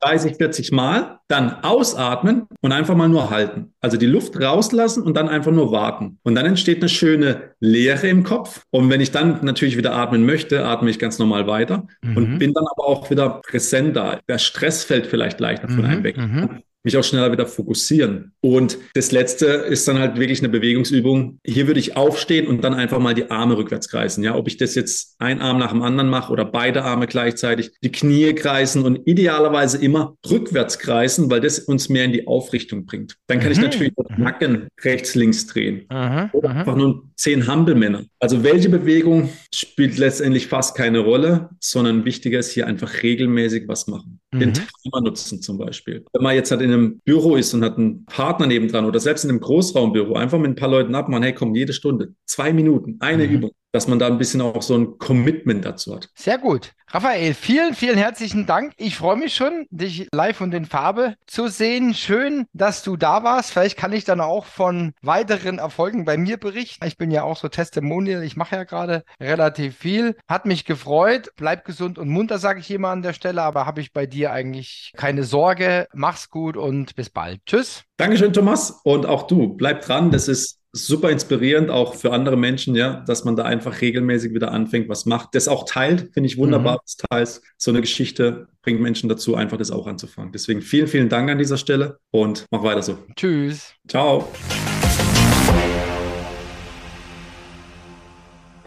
30, 0.01 0.37
40 0.37 0.71
Mal, 0.71 1.19
dann 1.27 1.63
ausatmen 1.63 2.47
und 2.61 2.71
einfach 2.71 2.95
mal 2.95 3.09
nur 3.09 3.29
halten. 3.29 3.73
Also 3.81 3.97
die 3.97 4.05
Luft 4.05 4.39
rauslassen 4.39 5.03
und 5.03 5.15
dann 5.17 5.27
einfach 5.27 5.51
nur 5.51 5.71
warten. 5.71 6.19
Und 6.23 6.35
dann 6.35 6.45
entsteht 6.45 6.77
eine 6.77 6.89
schöne 6.89 7.51
Leere 7.59 8.07
im 8.07 8.23
Kopf. 8.23 8.63
Und 8.69 8.89
wenn 8.89 9.01
ich 9.01 9.11
dann 9.11 9.43
natürlich 9.43 9.75
wieder 9.75 9.93
atmen 9.93 10.25
möchte, 10.25 10.65
atme 10.65 10.89
ich 10.89 10.99
ganz 10.99 11.19
normal 11.19 11.47
weiter 11.47 11.87
mhm. 12.01 12.17
und 12.17 12.39
bin 12.39 12.53
dann 12.53 12.65
aber 12.65 12.87
auch 12.87 13.09
wieder 13.09 13.41
präsenter. 13.45 14.19
Der 14.27 14.37
Stress 14.37 14.85
fällt 14.85 15.05
vielleicht 15.05 15.39
leichter 15.39 15.67
von 15.67 15.83
einem 15.83 15.99
mhm. 15.99 16.03
weg. 16.03 16.17
Mhm 16.17 16.63
mich 16.83 16.97
auch 16.97 17.03
schneller 17.03 17.31
wieder 17.31 17.45
fokussieren. 17.45 18.33
Und 18.41 18.77
das 18.93 19.11
letzte 19.11 19.45
ist 19.45 19.87
dann 19.87 19.99
halt 19.99 20.17
wirklich 20.17 20.39
eine 20.39 20.49
Bewegungsübung. 20.49 21.39
Hier 21.45 21.67
würde 21.67 21.79
ich 21.79 21.97
aufstehen 21.97 22.47
und 22.47 22.63
dann 22.63 22.73
einfach 22.73 22.99
mal 22.99 23.13
die 23.13 23.29
Arme 23.29 23.57
rückwärts 23.57 23.89
kreisen. 23.89 24.23
Ja, 24.23 24.35
ob 24.35 24.47
ich 24.47 24.57
das 24.57 24.75
jetzt 24.75 25.15
ein 25.19 25.41
Arm 25.41 25.59
nach 25.59 25.71
dem 25.71 25.81
anderen 25.81 26.09
mache 26.09 26.31
oder 26.31 26.45
beide 26.45 26.83
Arme 26.83 27.07
gleichzeitig, 27.07 27.71
die 27.83 27.91
Knie 27.91 28.33
kreisen 28.33 28.83
und 28.83 29.01
idealerweise 29.05 29.77
immer 29.77 30.15
rückwärts 30.29 30.79
kreisen, 30.79 31.29
weil 31.29 31.41
das 31.41 31.59
uns 31.59 31.89
mehr 31.89 32.05
in 32.05 32.13
die 32.13 32.27
Aufrichtung 32.27 32.85
bringt. 32.85 33.17
Dann 33.27 33.39
kann 33.39 33.47
mhm. 33.47 33.53
ich 33.53 33.61
natürlich 33.61 33.93
den 33.95 34.17
mhm. 34.17 34.23
Nacken 34.23 34.67
rechts, 34.81 35.15
links 35.15 35.47
drehen. 35.47 35.85
Mhm. 35.91 36.29
Oder 36.31 36.49
mhm. 36.49 36.57
einfach 36.57 36.75
nur 36.75 37.09
zehn 37.15 37.47
Hampelmänner. 37.47 38.05
Also 38.19 38.43
welche 38.43 38.69
Bewegung 38.69 39.29
spielt 39.53 39.97
letztendlich 39.97 40.47
fast 40.47 40.75
keine 40.75 40.99
Rolle, 40.99 41.49
sondern 41.59 42.05
wichtiger 42.05 42.39
ist 42.39 42.51
hier 42.51 42.67
einfach 42.67 43.03
regelmäßig 43.03 43.67
was 43.67 43.87
machen. 43.87 44.19
Den 44.31 44.49
mhm. 44.49 44.53
Timer 44.53 45.01
nutzen 45.01 45.41
zum 45.41 45.57
Beispiel. 45.57 46.05
Wenn 46.13 46.21
man 46.21 46.35
jetzt 46.35 46.51
halt 46.51 46.61
in 46.61 46.71
einem 46.71 46.99
Büro 46.99 47.35
ist 47.35 47.53
und 47.53 47.63
hat 47.63 47.77
einen 47.77 48.05
Partner 48.05 48.45
nebendran 48.45 48.85
oder 48.85 48.99
selbst 48.99 49.23
in 49.23 49.31
einem 49.31 49.39
Großraumbüro, 49.39 50.13
einfach 50.15 50.37
mit 50.37 50.51
ein 50.51 50.55
paar 50.55 50.69
Leuten 50.69 50.93
abmachen, 50.93 51.23
hey 51.23 51.33
komm, 51.33 51.55
jede 51.55 51.73
Stunde, 51.73 52.13
zwei 52.25 52.53
Minuten, 52.53 52.97
eine 52.99 53.27
mhm. 53.27 53.33
Übung 53.33 53.51
dass 53.71 53.87
man 53.87 53.99
da 53.99 54.07
ein 54.07 54.17
bisschen 54.17 54.41
auch 54.41 54.61
so 54.61 54.75
ein 54.77 54.97
Commitment 54.97 55.65
dazu 55.65 55.95
hat. 55.95 56.09
Sehr 56.15 56.37
gut. 56.37 56.73
Raphael, 56.91 57.35
vielen, 57.35 57.75
vielen 57.75 57.99
herzlichen 57.99 58.47
Dank. 58.47 58.73
Ich 58.77 58.95
freue 58.95 59.15
mich 59.15 59.35
schon, 59.35 59.67
dich 59.69 60.07
live 60.11 60.41
und 60.41 60.55
in 60.55 60.65
Farbe 60.65 61.13
zu 61.27 61.47
sehen. 61.47 61.93
Schön, 61.93 62.47
dass 62.51 62.81
du 62.81 62.97
da 62.97 63.23
warst. 63.23 63.51
Vielleicht 63.51 63.77
kann 63.77 63.93
ich 63.93 64.05
dann 64.05 64.21
auch 64.21 64.45
von 64.45 64.93
weiteren 65.03 65.59
Erfolgen 65.59 66.03
bei 66.03 66.17
mir 66.17 66.37
berichten. 66.37 66.83
Ich 66.87 66.97
bin 66.97 67.11
ja 67.11 67.21
auch 67.21 67.37
so 67.37 67.47
Testimonial. 67.47 68.23
Ich 68.23 68.35
mache 68.35 68.55
ja 68.55 68.63
gerade 68.63 69.03
relativ 69.19 69.77
viel. 69.77 70.15
Hat 70.27 70.47
mich 70.47 70.65
gefreut. 70.65 71.29
Bleib 71.35 71.63
gesund 71.63 71.99
und 71.99 72.09
munter, 72.09 72.39
sage 72.39 72.59
ich 72.59 72.75
mal 72.79 72.91
an 72.91 73.03
der 73.03 73.13
Stelle. 73.13 73.43
Aber 73.43 73.67
habe 73.67 73.81
ich 73.81 73.93
bei 73.93 74.07
dir 74.07 74.31
eigentlich 74.31 74.91
keine 74.97 75.23
Sorge. 75.23 75.87
Mach's 75.93 76.31
gut 76.31 76.57
und 76.57 76.95
bis 76.95 77.11
bald. 77.11 77.45
Tschüss. 77.45 77.83
Dankeschön, 77.97 78.33
Thomas. 78.33 78.81
Und 78.83 79.05
auch 79.05 79.27
du, 79.27 79.49
bleib 79.49 79.81
dran. 79.81 80.09
Das 80.09 80.27
ist 80.27 80.58
super 80.71 81.09
inspirierend, 81.09 81.69
auch 81.69 81.95
für 81.95 82.11
andere 82.11 82.37
Menschen, 82.37 82.75
ja, 82.75 83.03
dass 83.07 83.25
man 83.25 83.35
da 83.35 83.43
einfach 83.43 83.81
regelmäßig 83.81 84.33
wieder 84.33 84.51
anfängt, 84.51 84.89
was 84.89 85.05
macht. 85.05 85.29
Das 85.33 85.47
auch 85.47 85.65
teilt, 85.65 86.11
finde 86.13 86.27
ich 86.27 86.37
wunderbar, 86.37 86.75
mhm. 86.75 87.07
teils. 87.09 87.41
So 87.57 87.71
eine 87.71 87.81
Geschichte 87.81 88.47
bringt 88.61 88.81
Menschen 88.81 89.09
dazu, 89.09 89.35
einfach 89.35 89.57
das 89.57 89.71
auch 89.71 89.87
anzufangen. 89.87 90.31
Deswegen 90.31 90.61
vielen, 90.61 90.87
vielen 90.87 91.09
Dank 91.09 91.29
an 91.29 91.37
dieser 91.37 91.57
Stelle 91.57 91.99
und 92.11 92.45
mach 92.51 92.63
weiter 92.63 92.83
so. 92.83 92.97
Tschüss. 93.15 93.73
Ciao. 93.87 94.27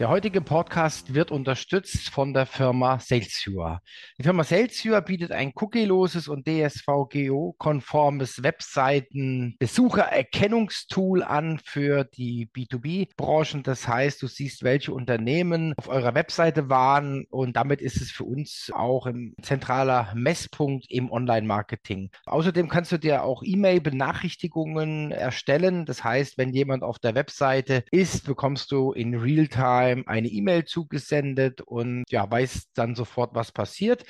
Der 0.03 0.09
heutige 0.09 0.41
Podcast 0.41 1.13
wird 1.13 1.31
unterstützt 1.31 2.09
von 2.09 2.33
der 2.33 2.45
Firma 2.45 2.99
Salesure. 2.99 3.79
Die 4.17 4.23
Firma 4.23 4.43
Salesure 4.43 5.01
bietet 5.01 5.31
ein 5.31 5.53
cookieloses 5.55 6.27
und 6.27 6.45
DSVGO-konformes 6.45 8.43
Webseiten-Besuchererkennungstool 8.43 11.23
an 11.23 11.57
für 11.63 12.03
die 12.03 12.49
B2B-Branchen. 12.53 13.63
Das 13.63 13.87
heißt, 13.87 14.21
du 14.21 14.27
siehst, 14.27 14.63
welche 14.63 14.91
Unternehmen 14.91 15.73
auf 15.77 15.87
eurer 15.87 16.15
Webseite 16.15 16.67
waren 16.67 17.23
und 17.29 17.55
damit 17.55 17.79
ist 17.79 18.01
es 18.01 18.11
für 18.11 18.25
uns 18.25 18.73
auch 18.75 19.05
ein 19.05 19.35
zentraler 19.41 20.11
Messpunkt 20.15 20.85
im 20.89 21.13
Online-Marketing. 21.13 22.09
Außerdem 22.25 22.67
kannst 22.67 22.91
du 22.91 22.97
dir 22.97 23.23
auch 23.23 23.41
E-Mail-Benachrichtigungen 23.41 25.13
erstellen. 25.13 25.85
Das 25.85 26.03
heißt, 26.03 26.37
wenn 26.37 26.51
jemand 26.51 26.83
auf 26.83 26.99
der 26.99 27.15
Webseite 27.15 27.85
ist, 27.89 28.25
bekommst 28.25 28.69
du 28.73 28.91
in 28.91 29.15
Realtime 29.15 29.92
Realtime 29.93 30.07
eine 30.07 30.27
E-Mail 30.27 30.65
zugesendet 30.65 31.61
und 31.61 32.03
ja, 32.09 32.29
weißt 32.29 32.71
dann 32.75 32.95
sofort, 32.95 33.35
was 33.35 33.51
passiert. 33.51 34.03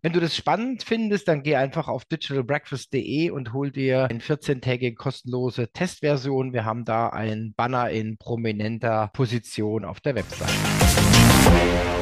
Wenn 0.00 0.12
du 0.12 0.20
das 0.20 0.36
spannend 0.36 0.82
findest, 0.82 1.28
dann 1.28 1.42
geh 1.42 1.56
einfach 1.56 1.88
auf 1.88 2.04
digitalbreakfast.de 2.04 3.30
und 3.30 3.52
hol 3.52 3.70
dir 3.70 4.06
eine 4.10 4.20
14-tägige 4.20 4.94
kostenlose 4.94 5.68
Testversion. 5.72 6.52
Wir 6.52 6.64
haben 6.64 6.84
da 6.84 7.08
einen 7.08 7.54
Banner 7.54 7.90
in 7.90 8.16
prominenter 8.18 9.10
Position 9.12 9.84
auf 9.84 10.00
der 10.00 10.14
Website. 10.14 12.01